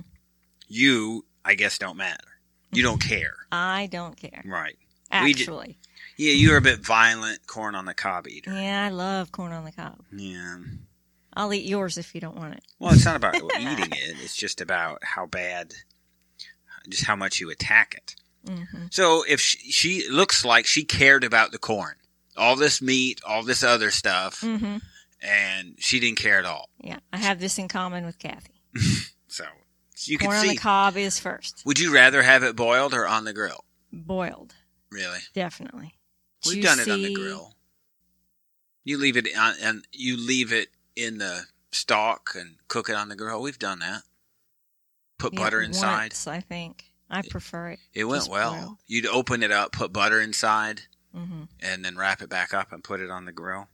You, 0.70 1.26
I 1.44 1.56
guess, 1.56 1.78
don't 1.78 1.98
matter. 1.98 2.24
You 2.72 2.84
don't 2.84 3.02
care, 3.02 3.36
I 3.52 3.90
don't 3.92 4.16
care. 4.16 4.42
right? 4.46 4.78
Actually, 5.12 5.78
Yeah, 6.16 6.32
you're 6.32 6.56
a 6.56 6.62
bit 6.62 6.80
violent 6.80 7.46
corn 7.48 7.76
on 7.76 7.84
the 7.84 7.94
cob 7.94 8.30
eater. 8.30 8.54
yeah, 8.54 8.86
I 8.86 8.90
love 8.90 9.34
corn 9.34 9.52
on 9.52 9.66
the 9.66 9.74
cob. 9.74 10.00
Yeah. 10.16 10.60
I'll 11.34 11.54
eat 11.54 11.66
yours 11.66 11.98
if 11.98 12.14
you 12.14 12.22
don't 12.22 12.36
want 12.36 12.56
it. 12.56 12.64
Well, 12.80 12.94
it's 12.94 13.06
not 13.06 13.16
about 13.16 13.36
eating 13.60 13.92
it. 13.92 14.16
It's 14.22 14.36
just 14.36 14.60
about 14.62 15.00
how 15.04 15.26
bad, 15.26 15.74
just 16.90 17.06
how 17.06 17.16
much 17.16 17.40
you 17.40 17.50
attack 17.50 17.96
it. 17.96 18.16
hmm 18.50 18.88
So 18.92 19.24
if 19.28 19.40
she, 19.40 19.72
she 19.72 20.10
looks 20.10 20.44
like 20.44 20.66
she 20.66 20.84
cared 20.84 21.24
about 21.24 21.52
the 21.52 21.58
corn, 21.60 21.96
all 22.36 22.56
this 22.56 22.82
meat, 22.82 23.22
all 23.26 23.44
this 23.44 23.64
other 23.64 23.92
stuff, 23.92 24.42
hmm 24.42 24.78
and 25.24 25.76
she 25.78 26.00
didn't 26.00 26.18
care 26.18 26.40
at 26.40 26.46
all. 26.46 26.68
Yeah, 26.80 26.98
I 27.14 27.18
have 27.18 27.40
this 27.40 27.60
in 27.60 27.68
common 27.68 28.06
with 28.06 28.18
Kathy. 28.20 28.62
So 29.28 29.46
you 30.08 30.18
corn 30.18 30.32
can 30.32 30.40
on 30.40 30.44
see. 30.46 30.50
the 30.50 30.56
cob 30.58 30.98
is 30.98 31.18
first. 31.18 31.62
Would 31.66 31.80
you 31.80 31.94
rather 31.94 32.22
have 32.22 32.44
it 32.44 32.54
boiled 32.58 32.94
or 32.94 33.08
on 33.08 33.24
the 33.24 33.32
grill? 33.32 33.64
Boiled, 33.94 34.56
Really? 34.92 35.20
definitely. 35.34 35.94
We've 36.46 36.62
done 36.62 36.80
it 36.82 36.90
on 36.90 37.02
the 37.02 37.14
grill. 37.14 37.56
You 38.84 38.98
leave 38.98 39.16
it 39.16 39.28
on, 39.38 39.54
and 39.62 39.88
you 39.94 40.18
leave 40.18 40.52
it 40.52 40.68
in 40.96 41.18
the 41.18 41.46
stock 41.72 42.32
and 42.36 42.56
cook 42.68 42.90
it 42.90 42.96
on 42.96 43.10
the 43.10 43.16
grill. 43.16 43.42
We've 43.42 43.60
done 43.60 43.80
that. 43.80 44.04
Put 45.18 45.34
Yeah, 45.34 45.40
butter 45.40 45.62
inside. 45.62 46.12
once, 46.14 46.28
I 46.28 46.40
think. 46.42 46.86
I 47.10 47.22
prefer 47.22 47.70
it. 47.72 47.80
It 47.94 48.06
went 48.06 48.28
well. 48.30 48.78
You'd 48.88 49.06
open 49.06 49.44
it 49.44 49.52
up, 49.52 49.72
put 49.74 49.92
butter 49.94 50.20
inside, 50.22 50.84
hmm 51.14 51.44
and 51.60 51.84
then 51.86 51.98
wrap 51.98 52.22
it 52.22 52.30
back 52.30 52.54
up 52.54 52.72
and 52.72 52.84
put 52.84 53.00
it 53.02 53.10
on 53.12 53.26
the 53.26 53.32
grill. 53.32 53.68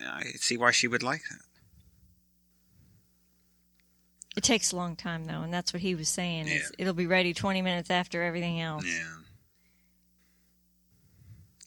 I 0.00 0.24
see 0.36 0.56
why 0.56 0.70
she 0.72 0.88
would 0.88 1.02
like 1.02 1.22
that. 1.30 1.40
It 4.36 4.42
takes 4.44 4.72
a 4.72 4.76
long 4.76 4.94
time 4.96 5.24
though, 5.24 5.42
and 5.42 5.52
that's 5.52 5.72
what 5.72 5.82
he 5.82 5.94
was 5.94 6.08
saying. 6.08 6.48
is 6.48 6.62
Yeah. 6.62 6.76
it'll 6.78 6.94
be 6.94 7.06
ready 7.06 7.32
20 7.34 7.62
minutes 7.62 7.90
after 7.90 8.22
everything 8.22 8.60
else. 8.60 8.84
Yeah. 8.86 9.16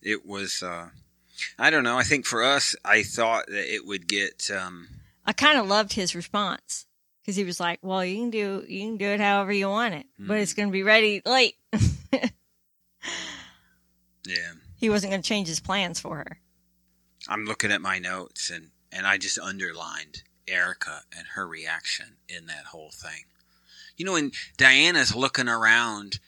It 0.02 0.26
was. 0.26 0.62
uh 0.64 0.90
I 1.60 1.70
don't 1.70 1.84
know. 1.84 1.98
I 1.98 2.04
think 2.04 2.26
for 2.26 2.44
us, 2.44 2.76
I 2.86 3.04
thought 3.04 3.48
that 3.48 3.74
it 3.74 3.86
would 3.86 4.08
get. 4.08 4.50
um 4.52 4.88
I 5.26 5.34
kind 5.34 5.58
of 5.60 5.68
loved 5.68 5.94
his 5.94 6.16
response 6.16 6.86
because 7.22 7.36
he 7.36 7.44
was 7.44 7.60
like, 7.60 7.80
"Well, 7.82 8.04
you 8.04 8.18
can 8.18 8.30
do 8.32 8.66
you 8.68 8.82
can 8.82 8.98
do 8.98 9.06
it 9.06 9.20
however 9.20 9.52
you 9.54 9.70
want 9.70 9.94
it, 9.94 10.06
but 10.20 10.36
Mm. 10.38 10.42
it's 10.42 10.54
going 10.54 10.70
to 10.70 10.74
be 10.74 10.84
ready 10.84 11.22
late." 11.26 11.56
Yeah. 14.26 14.52
he 14.78 14.90
wasn't 14.90 15.12
going 15.12 15.22
to 15.24 15.28
change 15.28 15.48
his 15.48 15.60
plans 15.60 16.00
for 16.00 16.18
her. 16.18 16.40
I'm 17.28 17.46
looking 17.46 17.72
at 17.72 17.82
my 17.82 17.98
notes, 18.00 18.50
and 18.50 18.70
and 18.92 19.08
I 19.08 19.18
just 19.18 19.40
underlined 19.40 20.24
Erika 20.48 21.02
and 21.16 21.26
her 21.36 21.48
reaction 21.48 22.18
in 22.28 22.46
that 22.48 22.66
whole 22.66 22.92
thing. 22.92 23.24
You 23.98 24.06
know, 24.06 24.14
when 24.14 24.32
Diana's 24.58 25.16
looking 25.16 25.48
around, 25.48 26.20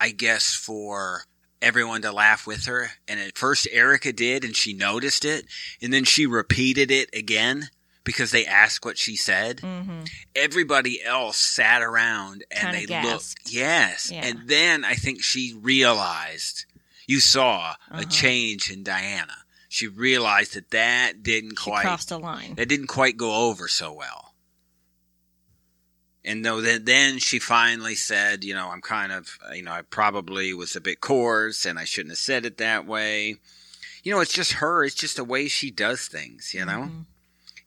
I 0.00 0.10
guess 0.10 0.54
for 0.54 1.24
everyone 1.64 2.02
to 2.02 2.12
laugh 2.12 2.46
with 2.46 2.66
her, 2.66 2.90
and 3.08 3.18
at 3.18 3.36
first 3.38 3.66
Erika 3.72 4.12
did, 4.12 4.44
and 4.44 4.54
she 4.54 4.72
noticed 4.72 5.24
it, 5.24 5.46
and 5.82 5.92
then 5.92 6.04
she 6.04 6.26
repeated 6.26 6.90
it 6.90 7.08
again 7.14 7.70
because 8.04 8.30
they 8.32 8.44
asked 8.44 8.84
what 8.84 8.98
she 8.98 9.16
said. 9.16 9.60
hmm 9.60 10.04
everybody 10.36 11.02
else 11.02 11.36
sat 11.38 11.80
around 11.80 12.44
and 12.50 12.60
Kinda 12.60 12.78
they 12.80 12.86
gasped. 12.86 13.38
looked 13.46 13.52
yes 13.54 14.10
Yeah. 14.12 14.24
and 14.26 14.48
then 14.48 14.84
i 14.84 14.94
think 14.94 15.22
she 15.22 15.54
realized 15.62 16.66
you 17.06 17.20
saw 17.20 17.76
Uh-huh. 17.90 18.00
a 18.02 18.04
change 18.04 18.70
in 18.70 18.82
diana 18.82 19.36
she 19.68 19.86
realized 19.86 20.54
that 20.54 20.70
that 20.70 21.22
didn't 21.22 21.58
She 21.58 21.70
quite 21.70 21.82
crossed 21.82 22.10
a 22.10 22.16
line. 22.18 22.56
that 22.56 22.68
didn't 22.68 22.88
quite 22.88 23.16
go 23.16 23.32
over 23.48 23.68
so 23.68 23.92
well 23.92 24.33
and 26.24 26.44
though 26.44 26.60
then 26.60 26.84
then 26.84 27.18
she 27.18 27.38
finally 27.38 27.94
said 27.94 28.44
you 28.44 28.54
know 28.54 28.68
i'm 28.70 28.80
kind 28.80 29.12
of 29.12 29.38
you 29.54 29.62
know 29.62 29.72
i 29.72 29.82
probably 29.82 30.52
was 30.54 30.74
a 30.76 30.80
bit 30.80 31.00
coarse 31.00 31.64
and 31.66 31.78
i 31.78 31.84
shouldn't 31.84 32.12
have 32.12 32.18
said 32.18 32.44
it 32.46 32.58
that 32.58 32.86
way. 32.86 33.36
You 34.02 34.12
know 34.12 34.20
it's 34.20 34.32
just 34.34 34.52
her. 34.54 34.84
It's 34.84 34.94
just 34.94 35.16
the 35.16 35.24
way 35.24 35.48
she 35.48 35.70
does 35.70 36.06
things 36.08 36.52
you 36.54 36.64
know? 36.64 36.90
Mhm. 36.92 37.06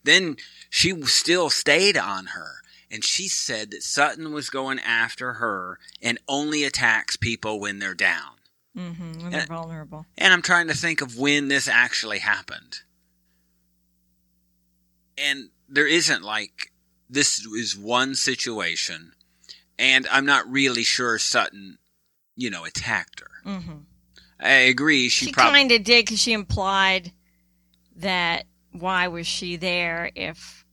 then 0.04 0.38
she 0.70 1.02
still 1.06 1.50
stayed 1.50 1.98
on 1.98 2.28
her. 2.28 2.62
And 2.90 3.04
she 3.04 3.28
said 3.28 3.72
that 3.72 3.84
sutton 3.84 4.32
was 4.32 4.50
going 4.50 4.80
after 4.80 5.34
her 5.34 5.78
and 6.02 6.18
only 6.28 6.64
attacks 6.64 7.18
people 7.18 7.60
when 7.60 7.80
they're 7.80 7.94
down. 7.94 8.36
Mhm, 8.78 9.22
when 9.24 9.32
they're 9.32 9.46
vulnerable. 9.48 10.06
and 10.18 10.32
i'm 10.34 10.42
trying 10.44 10.68
to 10.68 10.74
think 10.76 11.02
of 11.02 11.18
when 11.18 11.48
this 11.50 11.68
actually 11.68 12.20
happened. 12.20 12.82
And 15.18 15.50
there 15.68 15.88
isn't 15.88 16.22
like 16.24 16.72
this 17.10 17.46
is 17.46 17.78
one 17.78 18.16
situation 18.16 19.12
and 19.80 20.08
i'm 20.12 20.26
not 20.26 20.50
really 20.50 20.84
sure 20.84 21.18
sutton 21.18 21.78
you 22.36 22.50
know 22.50 22.66
attacked 22.66 23.22
her 23.22 23.52
hmm 23.52 23.78
i 24.40 24.50
agree 24.52 25.10
she, 25.10 25.26
She, 25.28 25.32
probably 25.32 25.60
kind 25.60 25.72
of 25.72 25.84
did 25.84 26.06
because 26.06 26.20
she 26.20 26.34
implied 26.34 27.12
that 27.96 28.46
why 28.72 29.08
was 29.08 29.26
she 29.26 29.56
there 29.56 30.12
if, 30.16 30.64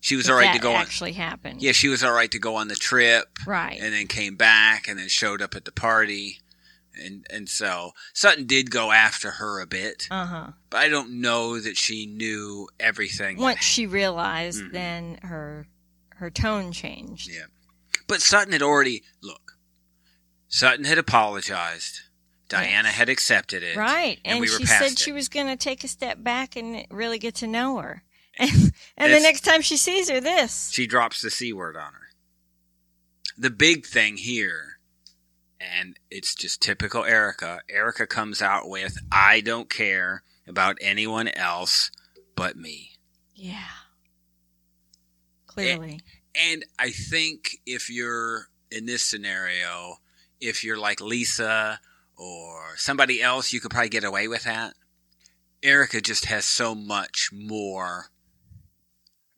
she 0.00 0.16
was 0.16 0.26
if 0.26 0.32
all 0.32 0.38
right 0.38 0.52
to 0.52 0.58
go 0.58 0.74
on 0.74 0.82
actually 0.82 1.12
happened? 1.12 1.62
yeah 1.62 1.72
she 1.72 1.88
was 1.88 2.04
all 2.04 2.12
right 2.12 2.30
to 2.30 2.38
go 2.38 2.56
on 2.56 2.68
the 2.68 2.74
trip 2.76 3.26
Right. 3.46 3.78
and 3.80 3.94
then 3.94 4.06
came 4.06 4.36
back 4.36 4.86
and 4.88 4.98
then 4.98 5.08
showed 5.08 5.40
up 5.40 5.54
at 5.54 5.64
the 5.64 5.72
party 5.72 6.40
and 7.02 7.26
and 7.30 7.48
so 7.48 7.92
Sutton 8.12 8.46
did 8.46 8.70
go 8.70 8.92
after 8.92 9.32
her 9.32 9.60
a 9.60 9.66
bit 9.66 10.06
Uh 10.10 10.26
huh. 10.26 10.46
but 10.70 10.78
I 10.78 10.88
don't 10.88 11.20
know 11.20 11.58
that 11.58 11.76
she 11.76 12.04
knew 12.06 12.68
everything 12.78 13.38
Once 13.38 13.62
she 13.64 13.86
realized, 13.86 14.62
Mhm. 14.62 14.72
then 14.72 15.18
her 15.22 15.66
her 16.16 16.30
tone 16.30 16.72
changed. 16.72 17.28
yeah 17.30 17.44
but 18.06 18.20
Sutton 18.20 18.52
had 18.52 18.62
already 18.62 19.02
look 19.22 19.52
Sutton 20.48 20.84
had 20.84 20.98
apologized 20.98 22.00
Diana 22.48 22.88
Yes. 22.88 22.96
had 22.96 23.08
accepted 23.08 23.62
it 23.62 23.76
Right. 23.76 24.18
and 24.24 24.34
And, 24.34 24.40
we 24.40 24.46
were 24.48 24.58
she 24.58 24.66
said 24.66 24.92
it. 24.92 24.98
she 24.98 25.12
was 25.12 25.28
going 25.28 25.46
to 25.46 25.56
take 25.56 25.82
a 25.84 25.88
step 25.88 26.22
back 26.22 26.56
and 26.56 26.86
really 26.90 27.18
get 27.18 27.34
to 27.36 27.46
know 27.46 27.78
her. 27.78 28.02
And, 28.38 28.72
and 28.96 29.12
the 29.12 29.20
next 29.20 29.42
time 29.42 29.62
she 29.62 29.76
sees 29.76 30.10
her, 30.10 30.20
this. 30.20 30.70
she 30.72 30.86
drops 30.86 31.22
the 31.22 31.30
c 31.30 31.52
word 31.52 31.76
on 31.76 31.92
her 31.94 32.08
the 33.38 33.50
big 33.50 33.86
thing 33.86 34.16
here 34.16 34.78
and 35.60 35.98
it's 36.10 36.34
just 36.34 36.60
typical 36.60 37.04
Erika 37.04 37.60
Erika 37.70 38.06
comes 38.06 38.42
out 38.42 38.68
with 38.68 38.98
I 39.10 39.40
don't 39.40 39.70
care 39.70 40.22
about 40.46 40.76
anyone 40.80 41.28
else 41.28 41.90
but 42.36 42.56
me 42.56 42.90
yeah. 43.34 43.68
Clearly. 45.54 46.00
And 46.34 46.64
I 46.78 46.90
think 46.90 47.58
if 47.64 47.88
you're 47.90 48.48
in 48.70 48.86
this 48.86 49.02
scenario, 49.02 49.96
if 50.40 50.64
you're 50.64 50.78
like 50.78 51.00
Lisa 51.00 51.80
or 52.16 52.76
somebody 52.76 53.22
else, 53.22 53.52
you 53.52 53.60
could 53.60 53.70
probably 53.70 53.88
get 53.88 54.04
away 54.04 54.28
with 54.28 54.44
that. 54.44 54.74
Erika 55.62 56.00
just 56.00 56.26
has 56.26 56.44
so 56.44 56.74
much 56.74 57.30
more 57.32 58.06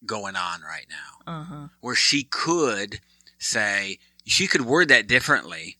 going 0.04 0.36
on 0.36 0.60
right 0.62 0.86
now 0.88 1.32
Uh 1.32 1.44
huh. 1.44 1.68
where 1.80 1.94
she 1.94 2.24
could 2.24 3.00
say, 3.38 3.98
she 4.24 4.46
could 4.46 4.62
word 4.62 4.88
that 4.88 5.06
differently 5.06 5.76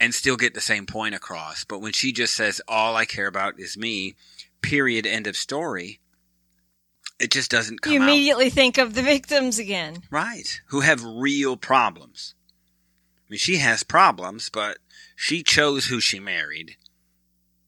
and 0.00 0.14
still 0.14 0.36
get 0.36 0.54
the 0.54 0.60
same 0.60 0.86
point 0.86 1.14
across. 1.14 1.64
But 1.64 1.80
when 1.80 1.92
she 1.92 2.12
just 2.12 2.34
says, 2.34 2.60
all 2.68 2.96
I 2.96 3.04
care 3.04 3.26
about 3.26 3.58
is 3.60 3.76
me, 3.76 4.14
period, 4.60 5.06
end 5.06 5.26
of 5.26 5.36
story, 5.36 6.00
it 7.18 7.30
just 7.30 7.50
doesn't 7.50 7.80
come 7.80 7.92
You 7.92 8.00
out. 8.00 8.08
immediately 8.08 8.50
think 8.50 8.78
of 8.78 8.94
the 8.94 9.02
victims 9.02 9.58
again. 9.58 10.02
Right. 10.10 10.60
Who 10.68 10.80
have 10.80 11.02
real 11.04 11.56
problems. 11.56 12.34
I 13.18 13.30
mean, 13.30 13.38
she 13.38 13.58
has 13.58 13.82
problems, 13.82 14.50
but 14.50 14.78
she 15.16 15.42
chose 15.42 15.86
who 15.86 16.00
she 16.00 16.18
married. 16.20 16.76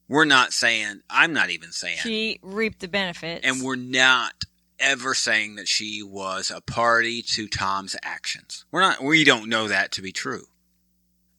We're 0.09 0.25
not 0.25 0.53
saying, 0.53 1.01
I'm 1.11 1.33
not 1.33 1.51
even 1.51 1.73
saying, 1.73 1.97
She 1.99 2.39
reaped 2.43 2.81
the 2.81 2.89
benefits. 2.89 3.45
and 3.45 3.63
we're 3.63 3.75
not 3.77 4.45
ever 4.79 5.15
saying 5.15 5.57
that 5.57 5.67
she 5.69 6.03
was 6.03 6.51
a 6.51 6.61
party 6.61 7.23
to 7.23 7.49
Tom's 7.49 7.97
actions. 8.03 8.65
We're 8.71 8.83
not, 8.83 9.03
we 9.03 9.25
don't 9.25 9.49
know 9.49 9.69
that 9.69 9.91
to 9.93 10.03
be 10.03 10.13
true. 10.13 10.45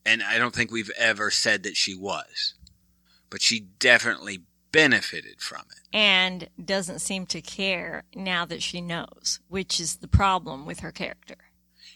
And 0.06 0.24
I 0.24 0.38
don't 0.38 0.56
think 0.56 0.72
we've 0.72 0.92
ever 0.98 1.30
said 1.30 1.64
that 1.64 1.78
she 1.78 1.94
was. 1.96 2.56
But 3.30 3.42
she 3.42 3.60
definitely 3.60 4.40
benefited 4.72 5.42
from 5.42 5.64
it. 5.72 5.84
and 5.94 6.50
doesn't 6.64 7.00
seem 7.00 7.26
to 7.28 7.42
care 7.42 8.04
now 8.16 8.46
that 8.46 8.62
she 8.62 8.82
knows, 8.82 9.40
which 9.48 9.80
is 9.80 9.98
the 9.98 10.08
problem 10.08 10.66
with 10.66 10.80
her 10.80 10.92
character. 10.92 11.38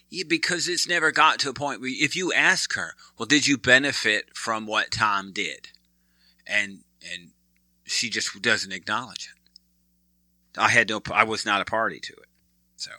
Yeah, 0.08 0.24
because 0.28 0.68
it's 0.68 0.88
never 0.88 1.10
got 1.10 1.38
to 1.40 1.50
a 1.50 1.54
point 1.54 1.80
where 1.80 1.90
if 1.92 2.16
you 2.16 2.32
ask 2.32 2.74
her, 2.74 2.94
well, 3.18 3.26
did 3.26 3.46
you 3.46 3.56
benefit 3.56 4.36
from 4.36 4.66
what 4.66 4.90
Tom 4.90 5.32
did? 5.32 5.68
And 6.46 6.80
and 7.02 7.30
she 7.84 8.10
just 8.10 8.40
doesn't 8.42 8.72
acknowledge 8.72 9.30
it. 9.34 10.60
I 10.60 10.68
had 10.68 10.88
no 10.90 11.00
I 11.12 11.24
was 11.24 11.46
not 11.46 11.62
a 11.62 11.66
party 11.66 11.98
to 12.00 12.12
it. 12.12 12.28
So 12.76 12.90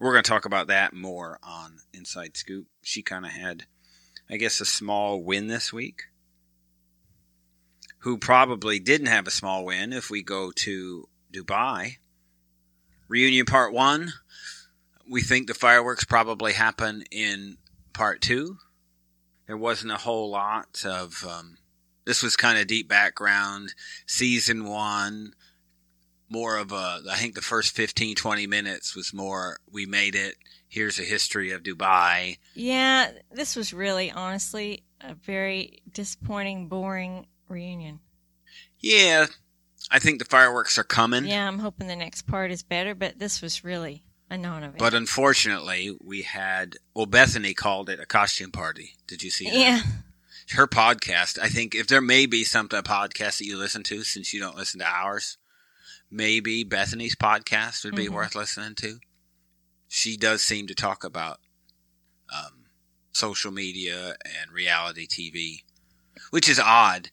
we're 0.00 0.12
going 0.12 0.24
to 0.24 0.30
talk 0.30 0.44
about 0.44 0.66
that 0.66 0.92
more 0.92 1.38
on 1.42 1.78
Inside 1.94 2.36
Scoop. 2.36 2.66
She 2.82 3.02
kind 3.02 3.24
of 3.24 3.32
had 3.32 3.64
I 4.28 4.36
guess 4.36 4.60
a 4.60 4.66
small 4.66 5.22
win 5.22 5.46
this 5.46 5.72
week. 5.72 6.02
Who 8.02 8.18
probably 8.18 8.78
didn't 8.78 9.06
have 9.06 9.26
a 9.26 9.32
small 9.32 9.64
win 9.64 9.92
if 9.92 10.10
we 10.10 10.22
go 10.22 10.50
to 10.50 11.08
Dubai. 11.32 11.96
Reunion 13.08 13.46
part 13.46 13.72
1 13.72 14.12
we 15.08 15.20
think 15.20 15.46
the 15.46 15.54
fireworks 15.54 16.04
probably 16.04 16.52
happen 16.52 17.04
in 17.10 17.58
part 17.92 18.20
two. 18.20 18.58
There 19.46 19.56
wasn't 19.56 19.92
a 19.92 19.98
whole 19.98 20.30
lot 20.30 20.84
of. 20.84 21.24
Um, 21.28 21.58
this 22.04 22.22
was 22.22 22.36
kind 22.36 22.58
of 22.58 22.66
deep 22.66 22.88
background. 22.88 23.74
Season 24.06 24.64
one, 24.64 25.34
more 26.28 26.56
of 26.56 26.72
a. 26.72 27.00
I 27.10 27.16
think 27.16 27.34
the 27.34 27.42
first 27.42 27.74
15, 27.74 28.16
20 28.16 28.46
minutes 28.46 28.96
was 28.96 29.12
more. 29.12 29.58
We 29.70 29.86
made 29.86 30.14
it. 30.14 30.36
Here's 30.68 30.98
a 30.98 31.04
history 31.04 31.50
of 31.50 31.62
Dubai. 31.62 32.38
Yeah, 32.54 33.10
this 33.30 33.56
was 33.56 33.74
really, 33.74 34.10
honestly, 34.10 34.84
a 35.02 35.12
very 35.14 35.82
disappointing, 35.92 36.68
boring 36.68 37.26
reunion. 37.52 38.00
Yeah, 38.80 39.26
I 39.90 39.98
think 39.98 40.18
the 40.18 40.24
fireworks 40.24 40.78
are 40.78 40.84
coming. 40.84 41.24
Yeah, 41.26 41.46
I'm 41.46 41.60
hoping 41.60 41.86
the 41.86 41.96
next 41.96 42.22
part 42.22 42.50
is 42.50 42.62
better, 42.62 42.94
but 42.94 43.18
this 43.18 43.40
was 43.40 43.62
really 43.62 44.02
a 44.30 44.36
non 44.38 44.62
event. 44.64 44.78
But 44.78 44.94
unfortunately, 44.94 45.96
we 46.02 46.22
had. 46.22 46.76
Well, 46.94 47.06
Bethenny 47.06 47.54
called 47.54 47.88
it 47.88 48.00
a 48.00 48.06
costume 48.06 48.50
party. 48.50 48.94
Did 49.06 49.22
you 49.22 49.30
see 49.30 49.44
that? 49.44 49.54
yeah, 49.54 49.82
her 50.56 50.66
podcast. 50.66 51.38
I 51.38 51.48
think 51.48 51.74
if 51.74 51.86
there 51.86 52.00
may 52.00 52.26
be 52.26 52.42
a 52.42 52.44
podcast 52.44 53.38
that 53.38 53.46
you 53.46 53.56
listen 53.58 53.82
to 53.84 54.02
since 54.02 54.32
you 54.34 54.40
don't 54.40 54.56
listen 54.56 54.80
to 54.80 54.86
ours, 54.86 55.38
maybe 56.10 56.64
Bethenny's 56.64 57.14
podcast 57.16 57.84
would 57.84 57.94
be 57.94 58.06
Mhm. 58.06 58.12
worth 58.14 58.34
listening 58.34 58.74
to. 58.76 58.98
She 59.88 60.16
does 60.16 60.42
seem 60.42 60.66
to 60.68 60.74
talk 60.74 61.04
about 61.04 61.40
um, 62.34 62.64
social 63.12 63.50
media 63.52 64.16
and 64.24 64.50
reality 64.50 65.06
TV, 65.06 65.64
which 66.30 66.48
is 66.48 66.58
odd. 66.58 67.10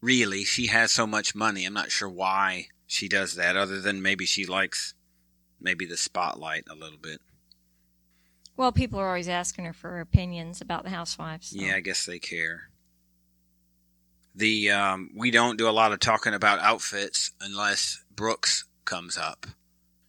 Really, 0.00 0.44
she 0.44 0.66
has 0.68 0.92
so 0.92 1.06
much 1.06 1.34
money. 1.34 1.64
I'm 1.64 1.74
not 1.74 1.90
sure 1.90 2.08
why 2.08 2.68
she 2.86 3.08
does 3.08 3.34
that, 3.34 3.56
other 3.56 3.80
than 3.80 4.00
maybe 4.02 4.26
she 4.26 4.46
likes 4.46 4.94
maybe 5.60 5.84
the 5.86 5.96
spotlight 5.96 6.64
a 6.70 6.74
little 6.74 6.98
bit. 6.98 7.20
well, 8.56 8.70
people 8.72 8.98
are 9.00 9.08
always 9.08 9.28
asking 9.28 9.64
her 9.64 9.72
for 9.72 9.90
her 9.90 10.00
opinions 10.00 10.60
about 10.60 10.84
the 10.84 10.90
housewives. 10.90 11.48
so- 11.50 11.60
Yeah, 11.60 11.74
I 11.76 11.80
guess 11.80 12.04
they 12.06 12.18
care. 12.18 12.70
The 14.34 14.70
um, 14.70 15.10
we 15.16 15.30
don't 15.32 15.58
do 15.58 15.68
a 15.68 15.72
lot 15.72 15.92
of 15.92 15.98
talking 16.00 16.32
about 16.34 16.60
outfits 16.60 17.32
unless 17.40 18.04
Brooks 18.14 18.64
comes 18.84 19.18
up. 19.18 19.46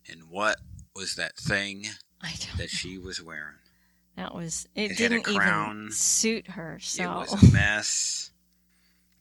And 0.08 0.30
what 0.30 0.58
was 0.96 1.16
that 1.16 1.36
thing 1.36 1.88
that 2.58 2.70
she 2.70 2.98
was 3.00 3.22
wearing? 3.22 3.56
That 4.18 4.36
was 4.36 4.68
it. 4.76 4.92
It 4.92 4.98
didn't 4.98 5.28
even 5.28 5.90
suit 5.92 6.48
her. 6.50 6.78
So 6.80 7.04
It 7.04 7.08
was 7.32 7.44
a 7.44 7.52
mess. 7.54 8.32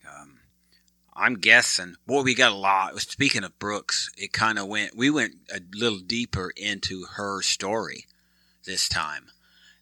Um, 0.06 0.37
I'm 1.18 1.34
guessing. 1.34 1.96
Boy, 2.06 2.22
we 2.22 2.34
got 2.34 2.52
a 2.52 2.56
lot. 2.56 2.98
Speaking 3.00 3.42
of 3.44 3.58
Brooks, 3.58 4.10
it 4.16 4.32
kind 4.32 4.58
of 4.58 4.66
went. 4.68 4.96
We 4.96 5.10
went 5.10 5.34
a 5.52 5.60
little 5.74 5.98
deeper 5.98 6.52
into 6.56 7.04
her 7.16 7.42
story 7.42 8.06
this 8.64 8.88
time, 8.88 9.26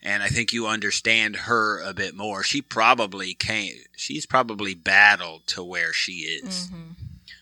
and 0.03 0.23
I 0.23 0.29
think 0.29 0.53
you 0.53 0.67
understand 0.67 1.37
her 1.37 1.81
a 1.83 1.93
bit 1.93 2.15
more. 2.17 2.43
She 2.43 2.63
probably 2.63 3.35
came. 3.35 3.75
She's 3.97 4.25
probably 4.27 4.75
battled 4.75 5.47
to 5.49 5.63
where 5.63 5.93
she 5.93 6.13
is. 6.43 6.69
hmm 6.69 6.93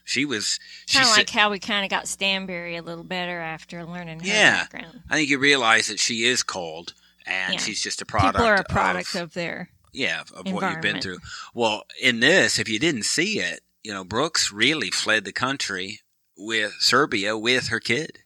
She 0.05 0.25
was. 0.25 0.59
Kind 0.93 1.07
of 1.07 1.17
like 1.17 1.31
how 1.31 1.51
we 1.51 1.59
kind 1.59 1.85
of 1.85 1.91
got 1.91 2.09
Stanbury 2.09 2.77
a 2.77 2.83
little 2.83 3.05
better 3.05 3.39
after 3.41 3.85
learning 3.85 4.21
her 4.21 4.27
Yeah. 4.27 4.63
background. 4.65 5.03
I 5.09 5.15
think 5.17 5.31
you 5.31 5.39
realize 5.39 5.87
that 5.89 5.99
she 6.01 6.25
is 6.25 6.43
cold, 6.43 6.95
and 7.27 7.55
Yeah. 7.55 7.61
she's 7.61 7.81
just 7.83 8.03
a 8.03 8.07
product. 8.07 8.35
People 8.37 8.47
are 8.47 8.57
a 8.57 8.65
product 8.65 9.15
of, 9.15 9.23
of 9.23 9.35
their. 9.35 9.71
yeah 9.93 10.23
of 10.35 10.51
what 10.53 10.71
you've 10.71 10.81
been 10.83 11.01
through. 11.01 11.19
Well, 11.55 11.85
in 12.03 12.21
this, 12.21 12.59
if 12.59 12.69
you 12.69 12.79
didn't 12.79 13.05
see 13.05 13.39
it, 13.41 13.61
you 13.85 13.93
know 13.93 14.03
Brooks 14.03 14.51
really 14.51 14.91
fled 14.91 15.25
the 15.25 15.33
country 15.33 16.01
with 16.37 16.75
Serbia 16.81 17.39
with 17.39 17.69
her 17.69 17.79
kid 17.79 18.21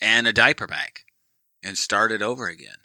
and 0.00 0.26
a 0.26 0.32
diaper 0.32 0.66
bag, 0.66 1.00
and 1.62 1.76
started 1.76 2.22
over 2.22 2.48
again. 2.48 2.76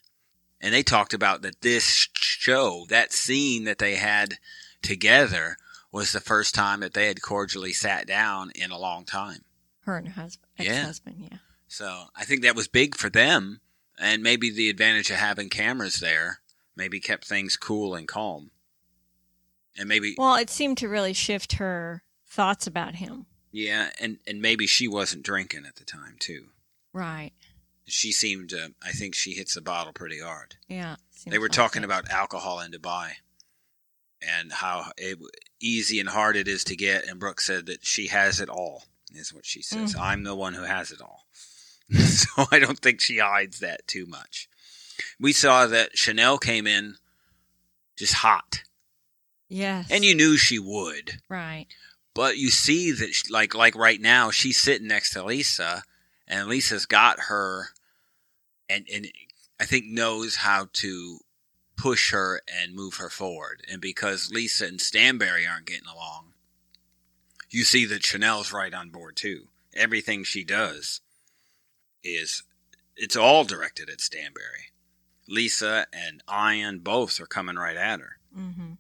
And 0.60 0.74
they 0.74 0.84
talked 0.84 1.14
about 1.14 1.44
that 1.44 1.62
this 1.62 2.10
show, 2.14 2.86
that 2.90 3.14
scene 3.14 3.64
that 3.64 3.78
they 3.78 3.96
had 3.96 4.36
together, 4.82 5.58
was 5.92 6.12
the 6.12 6.20
first 6.20 6.54
time 6.54 6.82
that 6.82 6.94
they 6.94 7.08
had 7.08 7.22
cordially 7.22 7.74
sat 7.74 8.08
down 8.08 8.52
in 8.56 8.72
a 8.72 8.78
long 8.78 9.06
time. 9.06 9.46
Her 9.82 9.98
and 9.98 10.08
her 10.10 10.22
husband, 10.22 10.50
Yeah. 10.60 10.72
ex-husband, 10.74 11.28
yeah. 11.32 11.38
So 11.68 12.06
I 12.16 12.26
think 12.26 12.42
that 12.42 12.56
was 12.56 12.68
big 12.68 12.96
for 12.96 13.10
them, 13.10 13.62
and 14.00 14.22
maybe 14.24 14.50
the 14.52 14.70
advantage 14.70 15.10
of 15.12 15.18
having 15.18 15.50
cameras 15.50 15.96
there 16.00 16.42
maybe 16.76 17.00
kept 17.00 17.26
things 17.26 17.56
cool 17.58 17.96
and 17.96 18.08
calm. 18.08 18.52
And 19.78 19.88
maybe 19.88 20.16
Well, 20.18 20.36
it 20.36 20.50
seemed 20.50 20.78
to 20.80 20.90
really 20.90 21.14
shift 21.14 21.54
her 21.54 22.04
thoughts 22.38 22.68
about 22.68 22.96
him. 22.96 23.26
yeah, 23.52 23.90
and 24.00 24.20
and 24.28 24.42
maybe 24.42 24.66
she 24.68 24.88
wasn't 24.88 25.24
drinking 25.24 25.66
at 25.66 25.76
the 25.76 25.84
time 25.84 26.16
too. 26.20 26.46
Right. 26.94 27.32
She 27.86 28.12
seemed 28.12 28.50
to. 28.52 28.74
I 28.82 28.92
think 28.92 29.16
she 29.16 29.32
hits 29.34 29.54
the 29.56 29.62
bottle 29.62 29.92
pretty 29.94 30.20
hard. 30.22 30.56
Yeah. 30.68 30.96
they 31.26 31.38
were 31.40 31.46
like 31.48 31.52
talking 31.56 31.82
it. 31.82 31.86
about 31.86 32.10
alcohol 32.10 32.60
in 32.60 32.72
Dubai 32.72 33.12
and 34.22 34.52
how 34.52 34.92
it, 34.98 35.18
easy 35.60 36.00
and 36.00 36.10
hard 36.10 36.36
it 36.36 36.48
is 36.48 36.64
to 36.66 36.76
get. 36.76 37.08
And 37.08 37.20
Brooke 37.20 37.42
said 37.42 37.66
that 37.68 37.86
she 37.86 38.08
has 38.08 38.40
it 38.40 38.50
all. 38.50 38.84
Is 39.16 39.34
what 39.34 39.46
she 39.46 39.62
says. 39.62 39.96
Mhm. 39.96 40.00
I'm 40.02 40.24
the 40.24 40.36
one 40.36 40.54
who 40.54 40.64
has 40.64 40.92
it 40.92 41.02
all. 41.02 41.26
so 41.98 42.46
I 42.52 42.60
don't 42.60 42.80
think 42.80 43.00
she 43.02 43.18
hides 43.20 43.60
that 43.60 43.88
too 43.88 44.06
much. 44.06 44.50
We 45.20 45.32
saw 45.34 45.66
that 45.68 45.98
Chanel 45.98 46.38
came 46.38 46.68
in 46.68 46.96
just 47.98 48.16
hot, 48.16 48.64
Yes. 49.48 49.88
and 49.90 50.04
you 50.04 50.14
knew 50.14 50.36
she 50.38 50.60
would. 50.60 51.22
Right. 51.30 51.68
But 52.18 52.38
you 52.38 52.50
see 52.50 52.92
that, 52.94 53.14
she- 53.14 53.32
like, 53.32 53.54
like 53.54 53.76
right 53.76 54.02
now, 54.02 54.32
she's 54.32 54.58
sitting 54.58 54.88
next 54.88 55.14
to 55.14 55.24
Lesa, 55.24 55.84
and 56.28 56.48
Lesa's 56.48 56.88
got 56.88 57.20
her, 57.28 57.68
and 58.68 58.88
and 58.92 59.08
I 59.60 59.66
think 59.66 59.86
knows 59.86 60.38
how 60.38 60.70
to 60.74 61.20
push 61.76 62.10
her 62.12 62.42
and 62.52 62.74
move 62.74 62.96
her 62.96 63.12
forward. 63.12 63.62
And 63.72 63.80
because 63.80 64.32
Lesa 64.32 64.66
and 64.66 64.82
Stanbury 64.82 65.46
aren't 65.46 65.68
getting 65.68 65.88
along, 65.88 66.34
you 67.52 67.64
see 67.64 67.86
that 67.86 68.04
Chanel's 68.04 68.52
right 68.52 68.74
on 68.74 68.90
board 68.90 69.16
too. 69.16 69.50
Everything 69.76 70.24
she 70.24 70.44
does 70.44 71.02
is 72.04 72.42
it's 72.96 73.16
all 73.16 73.44
directed 73.44 73.92
at 73.92 74.02
Stanbury. 74.02 74.72
Lesa 75.28 75.86
and 75.94 76.24
Ayan 76.28 76.84
both 76.84 77.22
are 77.22 77.28
coming 77.28 77.58
right 77.58 77.78
at 77.78 78.00
her. 78.00 78.18
Mm-hmm. 78.36 78.72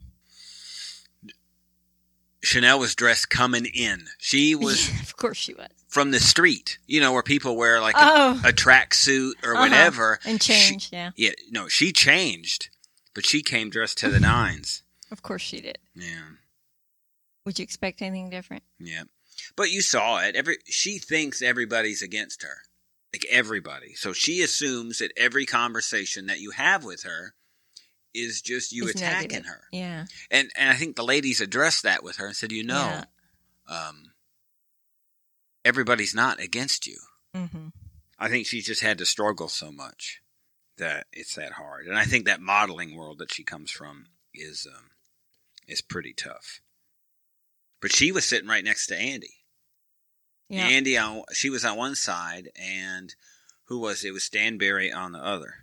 Chanel 2.47 2.79
was 2.79 2.95
dressed 2.95 3.29
coming 3.29 3.65
in. 3.65 4.05
She 4.17 4.55
was 4.55 4.87
of 5.01 5.17
course 5.17 5.37
she 5.37 5.53
was. 5.53 5.67
from 5.89 6.11
the 6.11 6.19
street, 6.19 6.77
you 6.87 6.99
know, 7.01 7.11
where 7.11 7.23
people 7.23 7.57
wear 7.57 7.81
like 7.81 7.95
Oh. 7.97 8.39
a, 8.43 8.49
a 8.49 8.53
tracksuit 8.53 9.33
or 9.43 9.53
Uh-huh. 9.53 9.63
whatever. 9.63 10.19
And 10.25 10.41
She- 10.41 10.77
yeah. 10.91 11.11
yeah, 11.15 11.31
no, 11.51 11.67
she 11.67 11.91
changed, 11.91 12.69
but 13.13 13.25
she 13.25 13.41
came 13.43 13.69
dressed 13.69 13.97
to 13.99 14.09
the 14.09 14.19
nines. 14.19 14.83
Of 15.11 15.21
course 15.21 15.41
she 15.41 15.59
did. 15.61 15.77
Yeah, 15.95 16.29
Would 17.45 17.59
you 17.59 17.63
expect 17.63 18.01
anything 18.01 18.29
different? 18.29 18.63
yeah. 18.79 19.03
But 19.55 19.69
you 19.71 19.81
saw 19.81 20.19
it. 20.19 20.35
Every 20.35 20.57
she 20.65 20.97
thinks 20.99 21.41
everybody's 21.41 22.01
against 22.01 22.43
her, 22.43 22.57
like 23.13 23.25
everybody. 23.29 23.93
So 23.93 24.11
she 24.13 24.41
assumes 24.41 24.99
that 24.99 25.11
every 25.17 25.45
conversation 25.45 26.25
that 26.27 26.39
you 26.39 26.51
have 26.51 26.83
with 26.83 27.03
her 27.03 27.33
is 28.17 28.41
just 28.41 28.71
you 28.71 28.83
It's 28.87 28.95
attacking 29.01 29.29
negative. 29.29 29.45
her. 29.45 29.61
Yeah. 29.71 30.05
And 30.31 30.49
and 30.55 30.69
I 30.69 30.75
think 30.75 30.95
the 30.95 31.03
ladies 31.03 31.41
addressed 31.41 31.83
that 31.83 32.03
with 32.03 32.17
her 32.17 32.27
and 32.27 32.35
said, 32.35 32.51
you 32.51 32.63
know, 32.63 33.03
Yeah. 33.69 33.87
um, 33.87 34.11
everybody's 35.65 36.15
not 36.15 36.39
against 36.39 36.87
you. 36.87 36.97
Mm-hmm. 37.35 37.67
I 38.19 38.29
think 38.29 38.47
she's 38.47 38.65
just 38.65 38.81
had 38.81 38.97
to 38.97 39.05
struggle 39.05 39.47
so 39.47 39.71
much 39.71 40.21
that 40.77 41.07
it's 41.11 41.35
that 41.35 41.53
hard. 41.53 41.85
And 41.87 41.97
I 41.97 42.03
think 42.05 42.25
that 42.25 42.41
modeling 42.41 42.95
world 42.95 43.19
that 43.19 43.31
she 43.33 43.43
comes 43.43 43.71
from 43.71 44.07
is 44.33 44.67
um, 44.71 44.89
is 45.67 45.81
pretty 45.81 46.13
tough. 46.13 46.61
But 47.81 47.91
she 47.91 48.11
was 48.11 48.25
sitting 48.25 48.47
right 48.49 48.63
next 48.63 48.87
to 48.87 48.97
Andy. 48.97 49.35
Yeah. 50.49 50.65
Andy 50.67 50.97
on 50.97 51.23
she 51.33 51.49
was 51.49 51.63
on 51.65 51.77
one 51.77 51.95
side, 51.95 52.49
and 52.55 53.13
who 53.65 53.79
was 53.79 54.03
it? 54.03 54.09
It 54.09 54.11
was 54.11 54.23
Stanbury 54.23 54.91
on 54.91 55.11
the 55.11 55.19
other. 55.19 55.55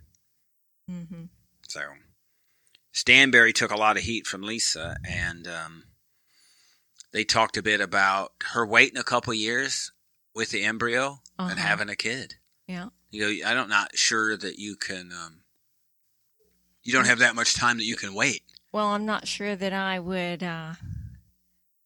mm-hmm. 0.89 1.23
So 1.67 1.81
Stanbury 2.99 3.51
took 3.51 3.71
a 3.71 3.77
lot 3.77 3.97
of 3.97 4.03
heat 4.03 4.25
from 4.25 4.41
Lesa, 4.41 4.95
and 5.05 5.47
um, 5.49 5.83
they 7.11 7.25
talked 7.25 7.57
a 7.57 7.61
bit 7.61 7.81
about 7.81 8.31
her 8.53 8.65
waiting 8.65 8.97
a 8.97 9.03
couple 9.03 9.33
years 9.33 9.91
with 10.33 10.51
the 10.51 10.63
embryo 10.63 11.19
and 11.37 11.51
Uh-huh. 11.59 11.67
having 11.67 11.89
a 11.89 11.95
kid. 11.97 12.35
Yeah. 12.67 12.87
You 13.11 13.21
know, 13.43 13.49
I 13.49 13.53
don't 13.53 13.67
not 13.67 13.97
sure 13.97 14.37
that 14.37 14.57
you 14.59 14.77
can. 14.77 15.11
Um, 15.11 15.41
you 16.83 16.93
don't 16.93 17.05
have 17.07 17.19
that 17.19 17.35
much 17.35 17.53
time 17.53 17.77
that 17.79 17.83
you 17.83 17.97
can 17.97 18.13
wait. 18.13 18.43
Well, 18.71 18.87
I'm 18.87 19.05
not 19.05 19.27
sure 19.27 19.57
that 19.57 19.73
I 19.73 19.99
would 19.99 20.41
uh, 20.41 20.75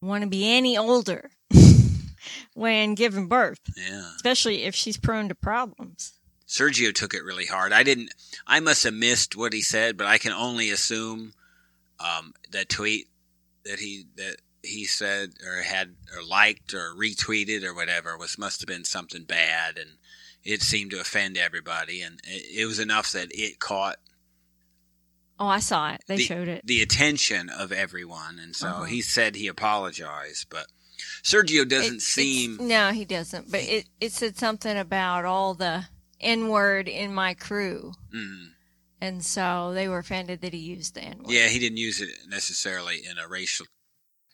want 0.01 0.23
to 0.23 0.29
be 0.29 0.47
any 0.47 0.77
older 0.77 1.31
when 2.53 2.93
giving 2.93 3.27
birth, 3.27 3.61
Yeah. 3.75 4.11
especially 4.15 4.63
if 4.63 4.75
she's 4.75 4.97
prone 4.97 5.27
to 5.29 5.35
problems. 5.35 6.18
Sergio 6.49 6.91
took 6.93 7.13
it 7.13 7.23
really 7.23 7.45
hard. 7.45 7.71
I 7.71 7.83
didn't. 7.83 8.11
I 8.47 8.59
must 8.59 8.83
have 8.83 8.93
missed 8.93 9.35
what 9.37 9.53
he 9.53 9.61
said, 9.61 9.95
but 9.97 10.07
I 10.07 10.17
can 10.17 10.31
only 10.33 10.71
assume 10.71 11.33
um, 11.99 12.33
that 12.51 12.69
tweet 12.69 13.07
that 13.65 13.79
he 13.79 14.05
that 14.15 14.37
he 14.63 14.85
said 14.85 15.33
or 15.45 15.61
had 15.61 15.95
or 16.15 16.23
liked 16.23 16.73
or 16.73 16.93
retweeted 16.97 17.63
or 17.63 17.73
whatever 17.75 18.17
was 18.17 18.37
must 18.37 18.61
have 18.61 18.67
been 18.67 18.83
something 18.83 19.23
bad, 19.25 19.77
and 19.77 19.91
it 20.43 20.61
seemed 20.63 20.89
to 20.91 20.99
offend 20.99 21.37
everybody, 21.37 22.01
and 22.01 22.19
it, 22.23 22.61
it 22.61 22.65
was 22.65 22.79
enough 22.79 23.11
that 23.11 23.27
it 23.31 23.59
caught 23.59 23.97
Oh, 25.41 25.47
I 25.47 25.59
saw 25.59 25.93
it. 25.93 26.01
They 26.07 26.17
the, 26.17 26.23
showed 26.23 26.47
it. 26.49 26.65
the 26.65 26.81
attention 26.81 27.49
of 27.49 27.71
everyone, 27.71 28.39
and 28.39 28.53
so 28.55 28.67
Uh-huh. 28.67 28.83
he 28.83 29.01
said 29.01 29.35
he 29.35 29.47
apologized, 29.47 30.47
but 30.49 30.67
Sergio 31.23 31.65
doesn't 31.67 31.97
It- 31.97 32.01
seem. 32.01 32.57
No, 32.67 32.91
he 32.91 33.05
doesn't. 33.05 33.49
But 33.49 33.61
it, 33.61 33.85
it 34.01 34.11
said 34.11 34.37
something 34.37 34.77
about 34.77 35.23
all 35.23 35.53
the 35.53 35.85
N 36.21 36.49
word 36.49 36.87
in 36.87 37.13
my 37.13 37.33
crew. 37.33 37.93
Mm. 38.13 38.49
And 39.01 39.23
so 39.23 39.71
they 39.73 39.87
were 39.87 39.99
offended 39.99 40.41
that 40.41 40.53
he 40.53 40.59
used 40.59 40.95
the 40.95 41.01
N 41.01 41.19
word. 41.19 41.31
Yeah, 41.31 41.47
he 41.47 41.59
didn't 41.59 41.77
use 41.77 42.01
it 42.01 42.09
necessarily 42.27 42.97
in 43.09 43.17
a 43.17 43.27
racial, 43.27 43.65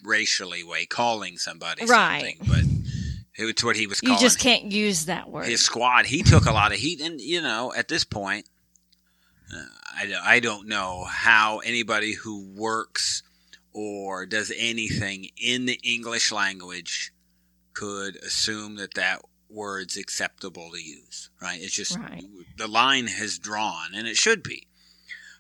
racially 0.04 0.64
way, 0.64 0.86
calling 0.86 1.38
somebody 1.38 1.86
Right. 1.86 2.38
something, 2.38 2.38
but 2.48 3.46
it's 3.48 3.64
what 3.64 3.76
he 3.76 3.86
was 3.88 4.00
You 4.02 4.18
just 4.18 4.40
can't 4.40 4.72
use 4.72 5.06
that 5.06 5.30
word. 5.30 5.46
his 5.46 5.62
squad. 5.62 6.06
He 6.08 6.24
took 6.24 6.46
a 6.46 6.52
lot 6.52 6.72
of 6.72 6.80
heat, 6.80 7.00
and 7.02 7.20
you 7.22 7.42
know, 7.42 7.74
at 7.76 7.88
this 7.88 8.04
point, 8.04 8.48
uh, 9.54 9.66
I 9.96 10.36
I 10.36 10.40
don't 10.40 10.68
know 10.68 11.04
how 11.04 11.60
anybody 11.60 12.14
who 12.14 12.48
works 12.56 13.22
or 13.72 14.26
does 14.26 14.52
anything 14.58 15.30
in 15.38 15.66
the 15.66 15.80
English 15.84 16.32
language 16.32 17.12
could 17.74 18.16
assume 18.18 18.76
that 18.76 18.94
that 18.96 19.22
word's 19.56 19.98
acceptable 19.98 20.70
to 20.72 20.82
use. 20.82 21.30
Right? 21.42 21.60
It's 21.62 21.74
just 21.74 21.98
Right. 21.98 22.26
the 22.58 22.68
line 22.68 23.08
has 23.08 23.40
drawn, 23.40 23.96
and 23.96 24.08
it 24.08 24.18
should 24.18 24.44
be. 24.44 24.68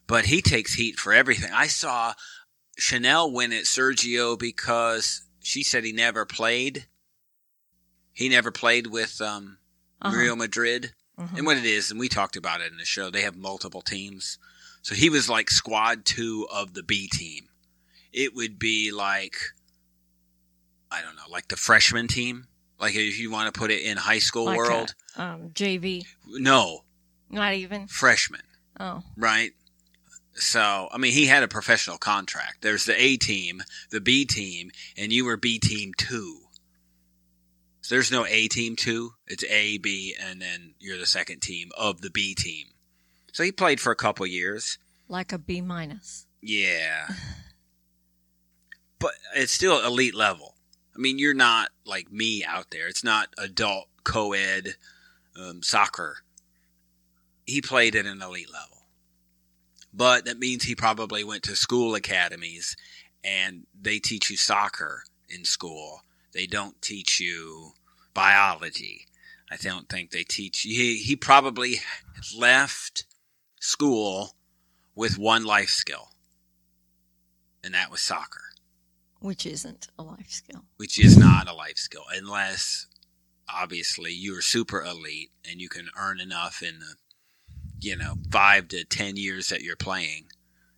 But 0.08 0.26
he 0.28 0.42
takes 0.42 0.74
heat 0.76 0.98
for 1.00 1.14
everything. 1.14 1.52
I 1.52 1.68
saw 1.68 2.14
Chanel 2.78 3.32
win 3.32 3.54
at 3.54 3.66
Sergio 3.66 4.38
because 4.38 5.24
she 5.42 5.64
said 5.64 5.84
he 5.84 5.92
never 5.92 6.26
played. 6.26 6.88
He 8.14 8.30
never 8.30 8.52
played 8.52 8.88
with 8.88 9.20
um, 9.22 9.58
Uh-huh. 10.02 10.16
Real 10.16 10.36
Madrid. 10.36 10.94
Mhm. 11.18 11.38
And 11.38 11.46
what 11.46 11.58
it 11.58 11.66
is, 11.66 11.90
and 11.92 12.00
we 12.00 12.10
talked 12.10 12.36
about 12.36 12.62
it 12.62 12.72
in 12.72 12.78
the 12.78 12.86
show, 12.86 13.10
they 13.10 13.22
have 13.22 13.36
multiple 13.38 13.82
teams. 13.82 14.38
So 14.82 14.94
he 14.94 15.10
was 15.10 15.30
like 15.30 15.50
squad 15.50 16.06
two 16.06 16.48
of 16.52 16.74
the 16.74 16.84
B 16.84 17.08
team. 17.08 17.50
It 18.12 18.34
would 18.36 18.60
be 18.60 18.92
like, 18.92 19.38
I 20.92 21.02
don't 21.02 21.16
know, 21.16 21.28
like 21.30 21.48
the 21.48 21.56
freshman 21.56 22.08
team. 22.08 22.48
Like 22.80 22.96
if 22.96 23.18
you 23.20 23.32
want 23.32 23.54
to 23.54 23.58
put 23.58 23.72
it 23.72 23.82
in 23.84 23.98
high 23.98 24.20
school 24.20 24.46
Like 24.46 24.56
a- 24.56 24.58
world. 24.58 24.96
um, 25.16 25.50
JV. 25.52 26.06
no, 26.28 26.84
Not 27.30 27.54
even. 27.54 27.88
freshman, 27.88 28.44
Oh. 28.80 29.04
right? 29.16 29.52
So, 30.34 30.90
I 30.92 30.98
mean, 30.98 31.14
he 31.14 31.28
had 31.28 31.44
a 31.44 31.48
professional 31.48 31.98
contract. 31.98 32.62
There's 32.62 32.84
the 32.86 33.02
A 33.02 33.16
team, 33.16 33.64
the 33.90 34.02
B 34.02 34.26
team, 34.26 34.72
and 34.98 35.14
you 35.14 35.24
were 35.24 35.38
B 35.38 35.60
team 35.60 35.94
two. 35.98 36.42
So 37.82 37.96
there's 37.96 38.12
no 38.12 38.26
A 38.26 38.48
team 38.50 38.76
two. 38.76 39.14
It's 39.28 39.46
A, 39.46 39.78
B, 39.78 40.14
and 40.20 40.42
then 40.42 40.74
you're 40.80 40.98
the 40.98 41.06
second 41.06 41.42
team 41.42 41.70
of 41.78 42.02
the 42.02 42.10
B 42.10 42.36
team. 42.36 42.68
So 43.32 43.44
he 43.44 43.52
played 43.54 43.80
for 43.80 43.92
a 43.92 43.96
couple 43.96 44.26
years. 44.28 44.78
Like 45.08 45.32
a 45.32 45.38
B 45.38 45.62
minus. 45.62 46.26
Yeah. 46.42 47.08
But 49.00 49.12
it's 49.36 49.52
still 49.52 49.86
elite 49.86 50.16
level. 50.16 50.55
I 50.96 51.00
mean, 51.00 51.20
you're 51.20 51.34
not 51.34 51.70
like 51.86 52.12
me 52.12 52.44
out 52.46 52.72
there. 52.72 52.88
It's 52.88 53.04
not 53.04 53.34
adult 53.38 53.88
co 54.04 54.34
ed 54.34 54.76
um, 55.36 55.62
soccer. 55.62 56.20
He 57.46 57.62
played 57.62 57.96
at 57.96 58.06
an 58.06 58.22
elite 58.22 58.52
level. 58.52 58.84
But 59.94 60.26
that 60.26 60.40
means 60.40 60.64
he 60.64 60.76
probably 60.76 61.24
went 61.24 61.44
to 61.44 61.56
school 61.56 61.96
academies 61.96 62.76
and 63.24 63.66
they 63.80 64.00
teach 64.00 64.30
you 64.30 64.38
soccer 64.38 65.04
in 65.30 65.46
school. 65.46 66.02
They 66.34 66.46
don't 66.46 66.82
teach 66.82 67.20
you 67.20 67.72
biology. 68.14 69.06
I 69.50 69.58
don't 69.58 69.88
think 69.88 70.12
they 70.12 70.24
teach 70.24 70.62
he 70.62 70.98
he 70.98 71.16
probably 71.16 71.76
left 72.38 73.06
school 73.60 74.36
with 74.96 75.18
one 75.18 75.46
life 75.46 75.70
skill. 75.70 76.10
And 77.64 77.74
that 77.74 77.90
was 77.90 78.02
soccer, 78.02 78.42
Which 79.26 79.46
isn't 79.46 79.88
a 79.98 80.04
life 80.04 80.30
skill. 80.30 80.62
which 80.78 81.00
is 81.00 81.18
not 81.18 81.50
a 81.50 81.54
life 81.54 81.78
skill 81.78 82.06
unless 82.14 82.88
obviously 83.54 84.12
you're 84.14 84.42
super 84.42 84.82
elite 84.84 85.32
and 85.50 85.60
you 85.60 85.70
can 85.70 85.88
earn 85.98 86.20
enough 86.20 86.62
in 86.62 86.80
the 86.80 86.96
you 87.82 87.96
know, 87.96 88.16
5 88.32 88.68
to 88.70 88.84
10 88.86 89.18
years 89.18 89.50
that 89.50 89.62
you're 89.62 89.76
playing 89.76 90.28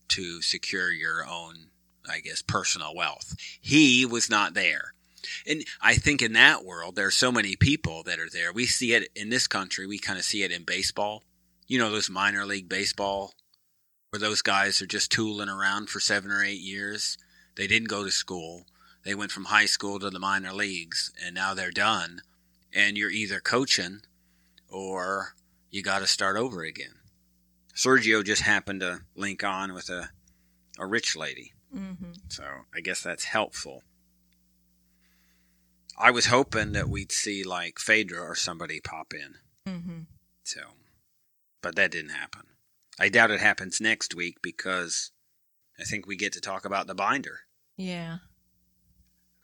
to 0.10 0.41
secure 0.41 0.91
your 0.91 1.25
own 1.25 1.69
I 2.10 2.19
guess 2.19 2.41
personal 2.41 2.95
wealth. 2.95 3.36
He 3.60 4.05
was 4.05 4.29
not 4.29 4.53
there. 4.53 4.93
And 5.45 5.65
I 5.81 5.95
think 5.95 6.21
in 6.21 6.33
that 6.33 6.63
world, 6.63 6.95
there 6.95 7.07
are 7.07 7.12
so 7.12 7.31
many 7.33 7.55
people 7.57 8.03
that 8.03 8.19
are 8.19 8.29
there. 8.31 8.53
We 8.53 8.65
see 8.65 8.93
it 8.93 9.10
in 9.13 9.29
this 9.29 9.47
country. 9.47 9.86
We 9.86 9.99
kind 9.99 10.17
of 10.17 10.23
see 10.23 10.43
it 10.43 10.51
in 10.51 10.63
baseball. 10.63 11.23
You 11.67 11.79
know, 11.79 11.91
those 11.91 12.10
minor 12.10 12.45
league 12.45 12.69
baseball 12.69 13.33
where 14.10 14.21
those 14.21 14.41
guys 14.41 14.81
are 14.81 14.86
just 14.88 15.12
tooling 15.12 15.49
around 15.49 15.89
for 15.89 15.99
seven 15.99 16.31
or 16.31 16.43
eight 16.43 16.62
years. 16.62 17.17
They 17.58 17.67
didn't 17.67 17.89
go 17.89 18.04
to 18.04 18.12
school. 18.12 18.67
They 19.04 19.15
went 19.15 19.32
from 19.32 19.46
high 19.46 19.65
school 19.65 20.00
to 20.00 20.10
the 20.10 20.20
minor 20.20 20.54
leagues 20.54 21.12
and 21.24 21.34
now 21.36 21.54
they're 21.54 21.72
done. 21.72 22.22
And 22.74 22.98
you're 22.98 23.10
either 23.10 23.39
coaching 23.39 24.02
or 24.70 25.34
you 25.72 25.82
got 25.82 26.00
to 26.00 26.08
start 26.08 26.38
over 26.38 26.63
again. 26.63 26.93
Sergio 27.76 28.24
just 28.24 28.43
happened 28.43 28.82
to 28.82 29.02
link 29.15 29.43
on 29.43 29.74
with 29.74 29.89
a, 29.89 30.10
a 30.78 30.86
rich 30.86 31.15
lady. 31.15 31.54
Mm-hmm. 31.76 32.12
So 32.30 32.43
I 32.76 32.80
guess 32.80 33.02
that's 33.02 33.26
helpful. 33.26 33.84
I 35.98 36.12
was 36.12 36.28
hoping 36.28 36.74
that 36.74 36.89
we'd 36.89 37.12
see 37.12 37.43
like 37.43 37.80
Phaedra 37.80 38.22
or 38.22 38.36
somebody 38.36 38.80
pop 38.80 39.13
in. 39.13 39.36
Mm-hmm. 39.72 40.00
So, 40.43 40.62
but 41.62 41.76
that 41.76 41.91
didn't 41.91 42.12
happen. 42.12 42.43
I 43.00 43.10
doubt 43.10 43.32
it 43.32 43.39
happens 43.39 43.82
next 43.82 44.13
week 44.13 44.38
because 44.43 45.12
I 45.80 45.84
think 45.84 46.06
we 46.06 46.15
get 46.15 46.34
to 46.34 46.41
talk 46.41 46.65
about 46.65 46.88
the 46.88 46.96
binder. 46.96 47.41
Yeah. 47.77 48.17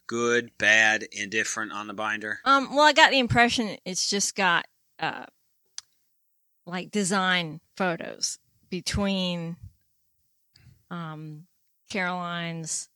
Good, 0.08 0.52
bad, 0.58 1.04
indifferent 1.12 1.72
on 1.72 1.88
the 1.88 1.94
binder. 1.94 2.40
Um. 2.44 2.76
Well, 2.76 2.86
I 2.86 2.94
got 2.94 3.12
the 3.12 3.20
impression 3.20 3.78
it's 3.86 4.10
just 4.10 4.36
got 4.36 4.66
uh, 5.00 5.26
like 6.66 6.92
design 6.92 7.62
photos 7.78 8.40
between 8.70 9.56
um 10.92 11.46
Caroline's 11.90 12.90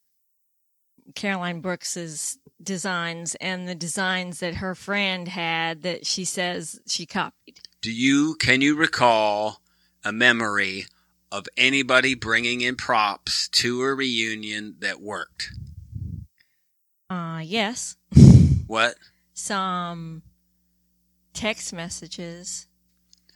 Caroline 1.15 1.61
Brooks's 1.61 2.37
designs 2.61 3.35
and 3.35 3.67
the 3.67 3.75
designs 3.75 4.39
that 4.39 4.55
her 4.55 4.75
friend 4.75 5.27
had 5.27 5.83
that 5.83 6.05
she 6.05 6.25
says 6.25 6.79
she 6.87 7.05
copied. 7.05 7.61
Do 7.81 7.91
you 7.91 8.35
can 8.35 8.61
you 8.61 8.75
recall 8.75 9.61
a 10.03 10.11
memory 10.11 10.85
of 11.31 11.45
anybody 11.57 12.15
bringing 12.15 12.61
in 12.61 12.75
props 12.75 13.47
to 13.49 13.81
a 13.83 13.93
reunion 13.93 14.75
that 14.79 15.01
worked? 15.01 15.49
Uh 17.09 17.41
yes. 17.43 17.95
What? 18.67 18.95
Some 19.33 20.23
text 21.33 21.73
messages. 21.73 22.67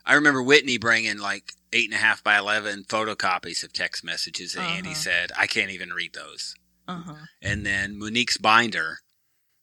I 0.06 0.16
remember 0.16 0.42
Whitney 0.42 0.78
bringing 0.78 1.20
like 1.20 1.54
eight 1.72 1.86
and 1.86 1.94
a 1.94 2.02
half 2.02 2.24
by 2.24 2.38
eleven 2.38 2.84
photocopies 2.84 3.64
of 3.64 3.72
text 3.72 4.04
messages 4.04 4.54
that 4.54 4.64
Andy 4.70 4.90
Uh-huh. 4.90 4.98
said 5.00 5.32
I 5.38 5.48
can't 5.48 5.72
even 5.72 5.92
read 5.92 6.14
those. 6.14 6.56
Uh-huh. 6.88 7.14
And 7.42 7.66
then 7.66 7.98
Monique's 7.98 8.38
binder 8.38 9.00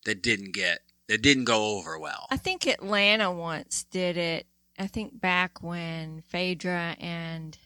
that 0.05 0.23
didn't 0.23 0.53
get 0.55 0.81
that 1.09 1.23
didn't 1.23 1.45
go 1.45 1.77
over 1.79 1.99
well. 1.99 2.27
I 2.31 2.37
think 2.37 2.67
Atlanta 2.67 3.31
once 3.33 3.85
did 3.91 4.17
it. 4.17 4.47
I 4.79 4.87
think 4.87 5.21
back 5.21 5.63
when 5.63 6.23
Phaedra 6.23 6.97
and 7.01 7.59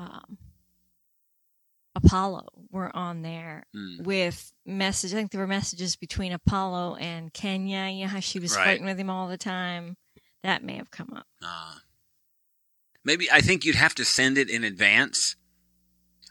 um, 0.00 0.38
Apollo 1.94 2.46
were 2.70 2.94
on 2.96 3.22
there 3.22 3.64
Hmm. 3.74 4.02
with 4.02 4.52
messages. 4.64 5.12
I 5.12 5.18
think 5.18 5.30
there 5.32 5.40
were 5.40 5.46
messages 5.46 5.96
between 5.96 6.32
Apollo 6.32 6.96
and 6.96 7.32
Kenya. 7.32 7.88
You 7.88 8.04
know 8.04 8.10
how 8.10 8.20
she 8.20 8.38
was 8.38 8.54
Right. 8.54 8.62
flirting 8.64 8.86
with 8.86 8.98
him 8.98 9.10
all 9.10 9.28
the 9.28 9.36
time. 9.36 9.96
That 10.42 10.62
may 10.64 10.76
have 10.76 10.90
come 10.90 11.12
up. 11.14 11.26
Uh, 11.42 11.80
maybe 13.04 13.30
I 13.30 13.40
think 13.40 13.64
you'd 13.64 13.74
have 13.76 13.94
to 13.96 14.04
send 14.04 14.38
it 14.38 14.48
in 14.48 14.64
advance. 14.64 15.36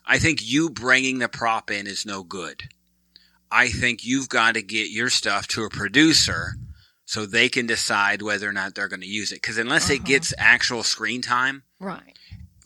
I 0.05 0.17
think 0.17 0.39
you 0.41 0.69
bringing 0.71 1.19
the 1.19 1.29
prop 1.29 1.69
in 1.69 1.85
is 1.85 2.05
no 2.05 2.23
good. 2.23 2.69
I 3.51 3.69
think 3.69 4.03
you've 4.03 4.29
got 4.29 4.53
to 4.55 4.61
get 4.63 4.89
your 4.89 5.09
stuff 5.09 5.47
to 5.49 5.63
a 5.65 5.69
producer 5.69 6.55
so 7.05 7.25
they 7.25 7.49
can 7.49 7.65
decide 7.67 8.21
whether 8.21 8.47
or 8.47 8.53
not 8.53 8.73
they're 8.75 8.87
going 8.87 9.01
to 9.01 9.07
use 9.07 9.31
it. 9.31 9.35
Because 9.41 9.57
unless 9.57 9.89
it 9.89 9.97
Uh-huh. 9.99 10.07
gets 10.07 10.33
actual 10.37 10.83
screen 10.83 11.21
time, 11.21 11.63
Right. 11.79 12.17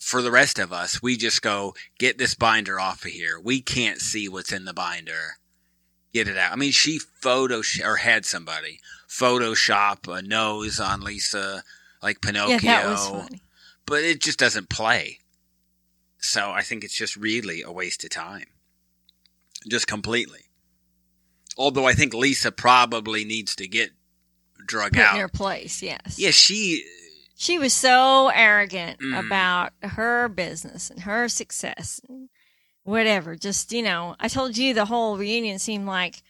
For 0.04 0.20
the 0.20 0.30
rest 0.30 0.58
of 0.58 0.70
us, 0.70 1.02
we 1.02 1.16
just 1.16 1.40
go 1.40 1.74
get 1.98 2.18
this 2.18 2.34
binder 2.34 2.78
off 2.78 3.06
of 3.06 3.10
here. 3.12 3.40
We 3.42 3.62
can't 3.62 4.00
see 4.02 4.28
what's 4.28 4.52
in 4.52 4.66
the 4.66 4.74
binder. 4.74 5.38
Get 6.12 6.28
it 6.28 6.36
out. 6.36 6.52
I 6.52 6.56
mean, 6.56 6.72
she 6.72 6.98
photo 6.98 7.62
or 7.82 7.96
had 7.96 8.26
somebody 8.26 8.80
Photoshop 9.08 10.06
a 10.14 10.20
nose 10.20 10.78
on 10.78 11.00
Lesa, 11.00 11.64
like 12.02 12.20
Pinocchio, 12.20 12.58
Yeah, 12.60 12.82
that 12.82 12.90
was 12.90 13.08
funny. 13.08 13.40
but 13.86 14.02
it 14.04 14.20
just 14.20 14.38
doesn't 14.38 14.68
play. 14.68 15.20
So 16.18 16.50
I 16.50 16.60
think 16.60 16.84
it's 16.84 16.96
just 16.96 17.16
really 17.16 17.62
a 17.62 17.72
waste 17.72 18.04
of 18.04 18.10
time, 18.10 18.46
just 19.66 19.86
completely. 19.86 20.40
Although 21.56 21.86
I 21.86 21.94
think 21.94 22.12
Lesa 22.12 22.52
probably 22.52 23.24
needs 23.24 23.56
to 23.56 23.66
get 23.66 23.90
drug 24.66 24.92
Put 24.92 24.98
in 25.00 25.04
out. 25.06 25.16
her 25.18 25.28
place, 25.28 25.82
yes. 25.82 26.18
Yeah, 26.18 26.30
she 26.30 26.84
She 27.44 27.58
was 27.58 27.74
so 27.74 28.30
arrogant 28.34 29.00
Mm. 29.00 29.18
about 29.26 29.72
her 29.82 30.28
business 30.28 30.88
and 30.90 31.00
her 31.02 31.28
success 31.28 32.00
and 32.08 32.28
whatever. 32.84 33.36
Just, 33.36 33.72
you 33.72 33.82
know, 33.82 34.16
I 34.18 34.28
told 34.28 34.56
you 34.56 34.72
the 34.74 34.86
whole 34.86 35.16
reunion 35.18 35.58
seemed 35.58 35.86
like 35.86 36.22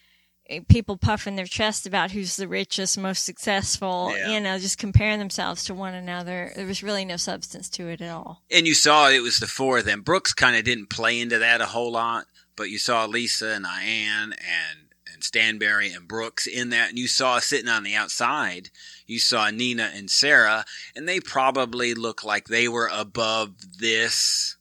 eh, 0.51 0.61
people 0.69 0.97
puffing 0.99 1.37
their 1.37 1.47
chest 1.47 1.87
about 1.87 2.11
who's 2.11 2.37
the 2.37 2.47
richest, 2.49 2.99
most 2.99 3.25
successful, 3.25 4.13
Yeah. 4.15 4.31
you 4.33 4.41
know, 4.41 4.59
just 4.59 4.77
comparing 4.77 5.19
themselves 5.19 5.65
to 5.65 5.73
one 5.75 5.95
another. 5.95 6.53
There 6.55 6.67
was 6.67 6.83
really 6.83 7.05
no 7.07 7.17
substance 7.17 7.71
to 7.71 7.89
it 7.89 8.01
at 8.03 8.11
all. 8.11 8.43
and 8.51 8.67
you 8.67 8.75
saw 8.75 9.09
it 9.09 9.21
was 9.23 9.39
the 9.39 9.47
four 9.47 9.79
of 9.79 9.85
them. 9.87 10.03
Brooks 10.03 10.35
kind 10.35 10.55
of 10.57 10.65
didn't 10.65 10.91
play 10.91 11.19
into 11.21 11.39
that 11.39 11.61
a 11.63 11.67
whole 11.67 11.93
lot, 11.93 12.27
but 12.57 12.69
you 12.71 12.79
saw 12.79 13.07
Lesa 13.07 13.51
and 13.55 13.65
Ayan 13.65 14.25
and 14.25 14.35
and 14.35 14.84
Stanbury 15.25 15.91
and 15.93 16.07
Brooks 16.07 16.47
in 16.47 16.71
that, 16.71 16.91
and 16.91 16.99
you 16.99 17.09
saw 17.09 17.39
sitting 17.41 17.69
on 17.69 17.83
the 17.83 17.95
outside. 17.95 18.71
You 19.07 19.19
saw 19.19 19.51
Nina 19.51 19.91
and 19.95 20.11
Sara, 20.11 20.65
and 20.95 21.09
they 21.09 21.19
probably 21.21 21.95
look 21.95 22.23
like 22.25 22.47
they 22.49 22.69
were 22.69 22.89
above 22.93 23.55
this 23.79 24.57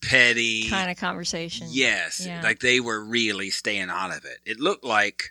petty 0.00 0.68
Kind 0.70 0.90
of 0.90 0.96
conversation. 0.96 1.68
Yes, 1.70 2.20
Yeah. 2.24 2.42
like 2.42 2.60
they 2.60 2.80
were 2.80 3.04
really 3.04 3.50
staying 3.50 3.90
out 3.90 4.10
of 4.16 4.24
it. 4.24 4.38
It 4.44 4.60
looked 4.60 4.84
like 4.84 5.30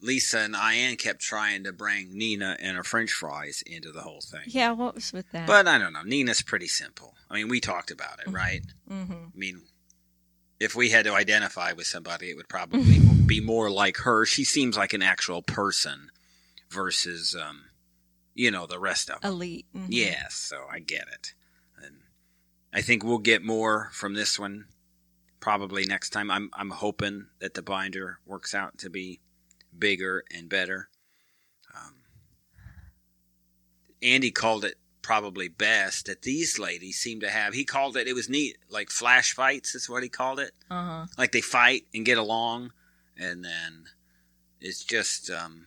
Lesa 0.00 0.40
and 0.40 0.54
Ayan 0.54 0.96
kept 0.96 1.20
trying 1.20 1.64
to 1.64 1.72
bring 1.72 2.16
Nina 2.16 2.56
and 2.60 2.76
her 2.76 2.84
French 2.84 3.10
fries 3.10 3.62
into 3.66 3.90
the 3.90 4.02
whole 4.02 4.20
thing. 4.20 4.42
Yeah, 4.46 4.70
what 4.70 4.94
was 4.94 5.12
with 5.12 5.30
that? 5.32 5.46
But 5.48 5.66
I 5.66 5.78
don't 5.78 5.92
know. 5.92 6.02
Nina's 6.04 6.42
pretty 6.42 6.68
simple. 6.68 7.14
I 7.28 7.34
mean, 7.34 7.48
we 7.48 7.60
talked 7.60 7.90
about 7.90 8.20
it, 8.24 8.30
right? 8.30 8.62
hmm 8.86 9.12
I 9.12 9.36
mean, 9.36 9.62
if 10.60 10.74
we 10.74 10.90
had 10.90 11.04
to 11.04 11.14
identify 11.14 11.72
with 11.72 11.86
somebody, 11.86 12.30
it 12.30 12.36
would 12.36 12.48
probably 12.48 12.98
be 13.26 13.40
more 13.40 13.70
like 13.70 13.98
her. 13.98 14.24
She 14.26 14.44
seems 14.44 14.76
like 14.76 14.92
an 14.92 15.02
actual 15.02 15.42
person 15.42 16.10
versus, 16.70 17.36
um, 17.38 17.66
you 18.34 18.50
know, 18.50 18.66
the 18.66 18.78
rest 18.78 19.08
of 19.10 19.20
them. 19.20 19.32
elite. 19.32 19.66
Mhm. 19.74 19.86
Yes, 19.88 20.34
so 20.34 20.66
I 20.70 20.78
get 20.80 21.06
it. 21.12 21.34
And 21.76 22.02
I 22.72 22.82
think 22.82 23.04
we'll 23.04 23.18
get 23.18 23.42
more 23.42 23.90
from 23.92 24.14
this 24.14 24.38
one 24.38 24.66
probably 25.40 25.84
next 25.84 26.10
time. 26.10 26.30
I'm 26.30 26.50
I'm 26.52 26.70
hoping 26.70 27.28
that 27.38 27.54
the 27.54 27.62
binder 27.62 28.18
works 28.26 28.54
out 28.54 28.78
to 28.78 28.90
be 28.90 29.20
bigger 29.78 30.24
and 30.32 30.48
better. 30.48 30.88
Um, 31.74 31.94
Andy 34.02 34.30
called 34.30 34.64
it 34.64 34.77
probably 35.08 35.48
best 35.48 36.04
that 36.04 36.20
these 36.20 36.58
ladies 36.58 36.98
seem 36.98 37.18
to 37.20 37.30
have. 37.30 37.54
He 37.54 37.64
called 37.64 37.96
it. 37.96 38.06
It 38.06 38.12
was 38.12 38.28
neat, 38.28 38.58
like 38.68 38.90
flash 38.90 39.32
fights. 39.32 39.74
Is 39.74 39.88
what 39.88 40.02
he 40.02 40.10
called 40.10 40.38
it. 40.38 40.52
Uh-huh. 40.70 41.06
Like 41.16 41.32
they 41.32 41.40
fight 41.40 41.84
and 41.94 42.04
get 42.04 42.18
along, 42.18 42.72
and 43.16 43.42
then 43.42 43.84
it's 44.60 44.84
just 44.84 45.30
um, 45.30 45.66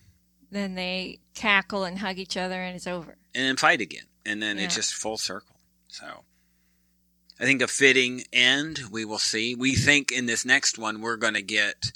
Then 0.52 0.76
they 0.76 1.22
cackle 1.34 1.86
and 1.86 1.98
hug 1.98 2.20
each 2.20 2.38
other 2.38 2.62
and 2.62 2.76
it's 2.76 2.86
over. 2.86 3.18
and 3.34 3.44
then 3.48 3.58
fight 3.58 3.82
again, 3.82 4.06
and 4.28 4.44
then 4.44 4.60
it's 4.60 4.76
just 4.76 4.94
full 4.94 5.18
circle. 5.18 5.56
So, 5.88 6.24
I 7.40 7.44
think 7.46 7.64
a 7.64 7.68
fitting 7.68 8.22
end. 8.32 8.82
We 8.92 9.06
will 9.06 9.18
see. 9.18 9.56
We 9.56 9.74
think 9.74 10.12
in 10.12 10.28
this 10.28 10.46
next 10.46 10.78
one 10.78 11.02
we're 11.02 11.18
going 11.18 11.34
to 11.34 11.42
get 11.42 11.92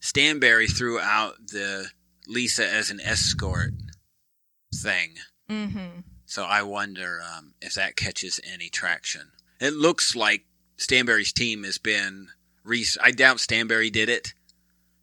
Stanbury 0.00 0.68
throughout 0.68 1.34
the 1.48 1.90
Lesa 2.26 2.66
as 2.66 2.90
an 2.90 2.98
escort 3.02 3.74
thing. 4.74 5.16
Mm-hmm. 5.50 6.00
So 6.28 6.44
I 6.44 6.60
wonder 6.60 7.20
um, 7.22 7.54
if 7.62 7.72
that 7.72 7.96
catches 7.96 8.38
any 8.44 8.68
traction. 8.68 9.32
It 9.60 9.72
looks 9.72 10.14
like 10.14 10.44
Stanbury's 10.76 11.32
team 11.32 11.64
has 11.64 11.78
been. 11.78 12.28
Re- 12.62 12.84
I 13.02 13.12
doubt 13.12 13.40
Stanbury 13.40 13.88
did 13.88 14.10
it. 14.10 14.34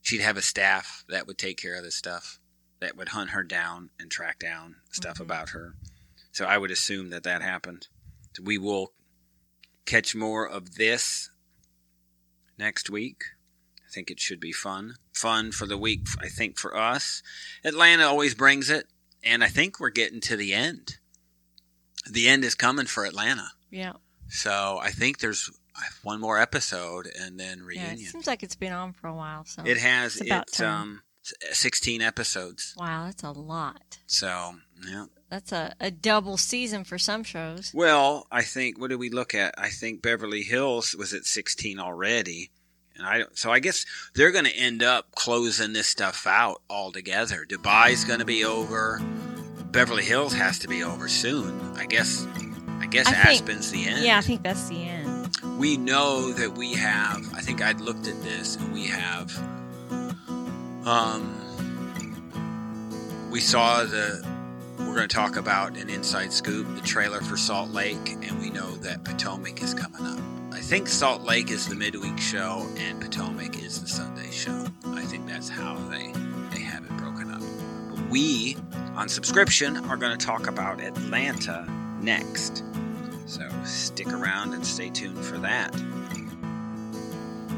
She'd 0.04 0.22
have 0.22 0.38
a 0.38 0.44
staff 0.44 1.04
that 1.10 1.26
would 1.26 1.40
take 1.40 1.58
care 1.58 1.74
of 1.76 1.84
this 1.84 1.96
stuff, 1.96 2.38
that 2.80 2.96
would 2.96 3.10
hunt 3.10 3.32
her 3.32 3.42
down 3.42 3.90
and 4.00 4.12
track 4.12 4.38
down 4.38 4.76
stuff 4.92 5.18
Mhm. 5.18 5.22
about 5.22 5.50
her. 5.50 5.74
So 6.32 6.46
I 6.46 6.60
would 6.60 6.70
assume 6.70 7.10
that 7.10 7.24
that 7.24 7.42
happened. 7.42 7.88
So 8.36 8.44
we 8.44 8.60
will 8.60 8.94
catch 9.86 10.14
more 10.14 10.48
of 10.48 10.76
this 10.76 11.32
next 12.56 12.88
week. 12.88 13.24
I 13.84 13.92
think 13.92 14.12
it 14.12 14.20
should 14.20 14.40
be 14.40 14.52
fun. 14.52 14.98
Fun 15.12 15.52
for 15.52 15.66
the 15.66 15.78
week, 15.78 16.06
I 16.20 16.30
think, 16.30 16.60
for 16.60 16.78
us. 16.78 17.24
Atlanta 17.64 18.04
always 18.06 18.36
brings 18.36 18.70
it, 18.70 18.88
and 19.24 19.44
I 19.44 19.50
think 19.50 19.80
we're 19.80 19.90
getting 19.90 20.22
to 20.22 20.38
the 20.38 20.54
end. 20.54 21.00
The 22.10 22.28
end 22.28 22.44
is 22.44 22.56
coming 22.56 22.86
for 22.86 23.06
Atlanta. 23.06 23.48
Yeah. 23.72 23.94
So 24.30 24.80
I 24.82 24.92
think 24.92 25.20
there's 25.20 25.50
one 26.04 26.20
more 26.20 26.40
episode 26.40 27.08
and 27.20 27.40
then 27.40 27.62
reunion. 27.64 27.98
Yeah. 27.98 28.06
It 28.08 28.12
seems 28.12 28.28
like 28.28 28.44
it's 28.44 28.56
been 28.56 28.74
on 28.74 28.94
for 28.94 29.08
a 29.08 29.14
while. 29.14 29.46
So 29.46 29.64
it 29.66 29.78
has 29.78 30.18
it's 30.18 30.30
it's 30.30 30.62
um 30.62 31.02
16 31.52 32.02
episodes. 32.02 32.76
wow, 32.78 33.06
that's 33.06 33.24
a 33.24 33.32
lot. 33.32 33.98
So, 34.06 34.56
yeah. 34.88 35.06
That's 35.30 35.52
a, 35.52 35.74
a 35.80 35.90
double 35.90 36.38
season 36.38 36.84
for 36.84 37.00
some 37.00 37.24
shows. 37.24 37.72
Well, 37.74 38.28
I 38.32 38.44
think 38.44 38.80
what 38.80 38.92
did 38.92 39.00
we 39.00 39.10
look 39.10 39.34
at? 39.34 39.56
I 39.58 39.70
think 39.70 40.02
Beverly 40.02 40.44
Hills 40.44 40.96
was 40.96 41.14
at 41.14 41.26
16 41.26 41.80
already. 41.80 42.52
And 42.96 43.06
I 43.06 43.24
so 43.34 43.52
I 43.52 43.60
guess 43.60 43.86
they're 44.14 44.32
going 44.32 44.46
to 44.46 44.56
end 44.56 44.82
up 44.82 45.12
closing 45.16 45.74
this 45.74 45.88
stuff 45.88 46.26
out 46.28 46.62
altogether. 46.70 47.46
Dubai's 47.46 48.06
going 48.06 48.20
to 48.20 48.26
be 48.26 48.46
over. 48.46 49.02
Beverly 49.76 50.04
Hills 50.06 50.34
has 50.34 50.58
to 50.60 50.68
be 50.70 50.84
over 50.84 51.08
soon. 51.10 51.60
I 51.76 51.86
guess 51.86 52.26
I 52.80 52.86
guess 52.88 53.08
I 53.08 53.12
think- 53.12 53.26
Aspen's 53.42 53.72
the 53.72 53.86
end. 53.86 54.06
Yeah, 54.06 54.18
I 54.18 54.22
think 54.22 54.42
that's 54.42 54.70
the 54.70 54.84
end. 54.88 55.30
we 55.58 55.76
know 55.78 56.34
that 56.34 56.52
we 56.58 56.74
have 56.74 57.22
i 57.34 57.40
think 57.40 57.62
i'd 57.62 57.80
looked 57.80 58.08
at 58.08 58.22
this 58.24 58.58
and 58.58 58.74
we 58.74 58.86
have 58.88 59.32
um 60.86 61.24
we 63.32 63.40
saw 63.40 63.84
the 63.86 64.22
we're 64.80 64.96
going 64.96 65.08
to 65.08 65.16
talk 65.16 65.38
about 65.38 65.78
an 65.78 65.90
inside 65.90 66.34
scoop 66.34 66.68
the 66.76 66.82
trailer 66.82 67.22
for 67.22 67.38
salt 67.38 67.70
lake 67.72 68.18
and 68.22 68.38
we 68.42 68.50
know 68.50 68.72
that 68.78 69.04
potomac 69.06 69.62
is 69.64 69.74
coming 69.74 70.02
up 70.06 70.20
i 70.54 70.60
think 70.60 70.88
salt 70.90 71.22
lake 71.24 71.50
is 71.52 71.68
the 71.68 71.76
midweek 71.76 72.18
show 72.20 72.68
and 72.78 73.00
potomac 73.00 73.58
is 73.64 73.80
the 73.82 73.88
sunday 73.88 74.30
show 74.32 74.66
i 74.88 75.04
think 75.04 75.26
that's 75.28 75.48
how 75.48 75.76
they 75.90 76.12
they 76.54 76.60
have 76.62 76.84
it 76.84 76.90
broken 76.90 76.94
up 76.94 76.95
but 76.95 76.95
we 78.16 78.56
on 78.96 79.10
subscription 79.10 79.76
are 79.90 79.98
going 79.98 80.18
to 80.18 80.26
talk 80.26 80.48
about 80.48 80.80
atlanta 80.80 81.68
next 82.02 82.64
so 83.26 83.42
stick 83.66 84.08
around 84.08 84.54
and 84.54 84.66
stay 84.66 84.90
tuned 84.90 85.24
for 85.24 85.38
that. 85.40 85.74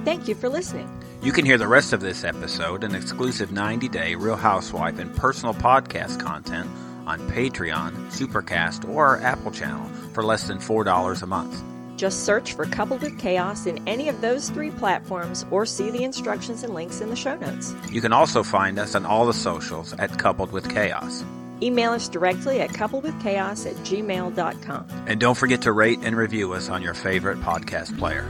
Thank 0.05 0.27
you 0.27 0.35
for 0.35 0.47
listening. 0.49 0.89
You 1.21 1.31
can 1.31 1.45
hear 1.45 1.57
the 1.57 1.67
rest 1.67 1.91
of 1.91 1.99
this 1.99 2.23
episode 2.23 2.83
and 2.83 2.95
exclusive 2.95 3.51
90 3.51 3.89
day 3.89 4.15
Real 4.15 4.37
Housewife 4.37 4.99
and 4.99 5.13
personal 5.15 5.53
podcast 5.53 6.19
content 6.19 6.69
on 7.05 7.19
Patreon, 7.31 7.91
Supercast, 8.07 8.87
or 8.89 9.05
our 9.05 9.17
Apple 9.21 9.51
channel 9.51 9.87
for 10.13 10.23
less 10.23 10.47
than 10.47 10.59
$4 10.59 11.21
a 11.21 11.25
month. 11.27 11.61
Just 11.97 12.25
search 12.25 12.53
for 12.53 12.65
Coupled 12.65 13.01
with 13.01 13.19
Chaos 13.19 13.65
in 13.65 13.85
any 13.87 14.07
of 14.07 14.21
those 14.21 14.49
three 14.49 14.71
platforms 14.71 15.45
or 15.51 15.65
see 15.65 15.89
the 15.89 16.03
instructions 16.03 16.63
and 16.63 16.73
links 16.73 17.01
in 17.01 17.09
the 17.09 17.15
show 17.15 17.35
notes. 17.35 17.75
You 17.89 17.99
can 17.99 18.13
also 18.13 18.43
find 18.43 18.79
us 18.79 18.95
on 18.95 19.05
all 19.05 19.25
the 19.25 19.33
socials 19.33 19.93
at 19.93 20.17
Coupled 20.17 20.51
with 20.51 20.69
Chaos. 20.69 21.25
Email 21.61 21.91
us 21.91 22.07
directly 22.07 22.61
at 22.61 22.69
coupledwithchaos 22.69 23.65
at 23.65 23.75
gmail.com. 23.77 24.87
And 25.07 25.19
don't 25.19 25.35
forget 25.35 25.63
to 25.63 25.71
rate 25.71 25.99
and 26.03 26.15
review 26.15 26.53
us 26.53 26.69
on 26.69 26.83
your 26.83 26.93
favorite 26.93 27.41
podcast 27.41 27.97
player. 27.97 28.25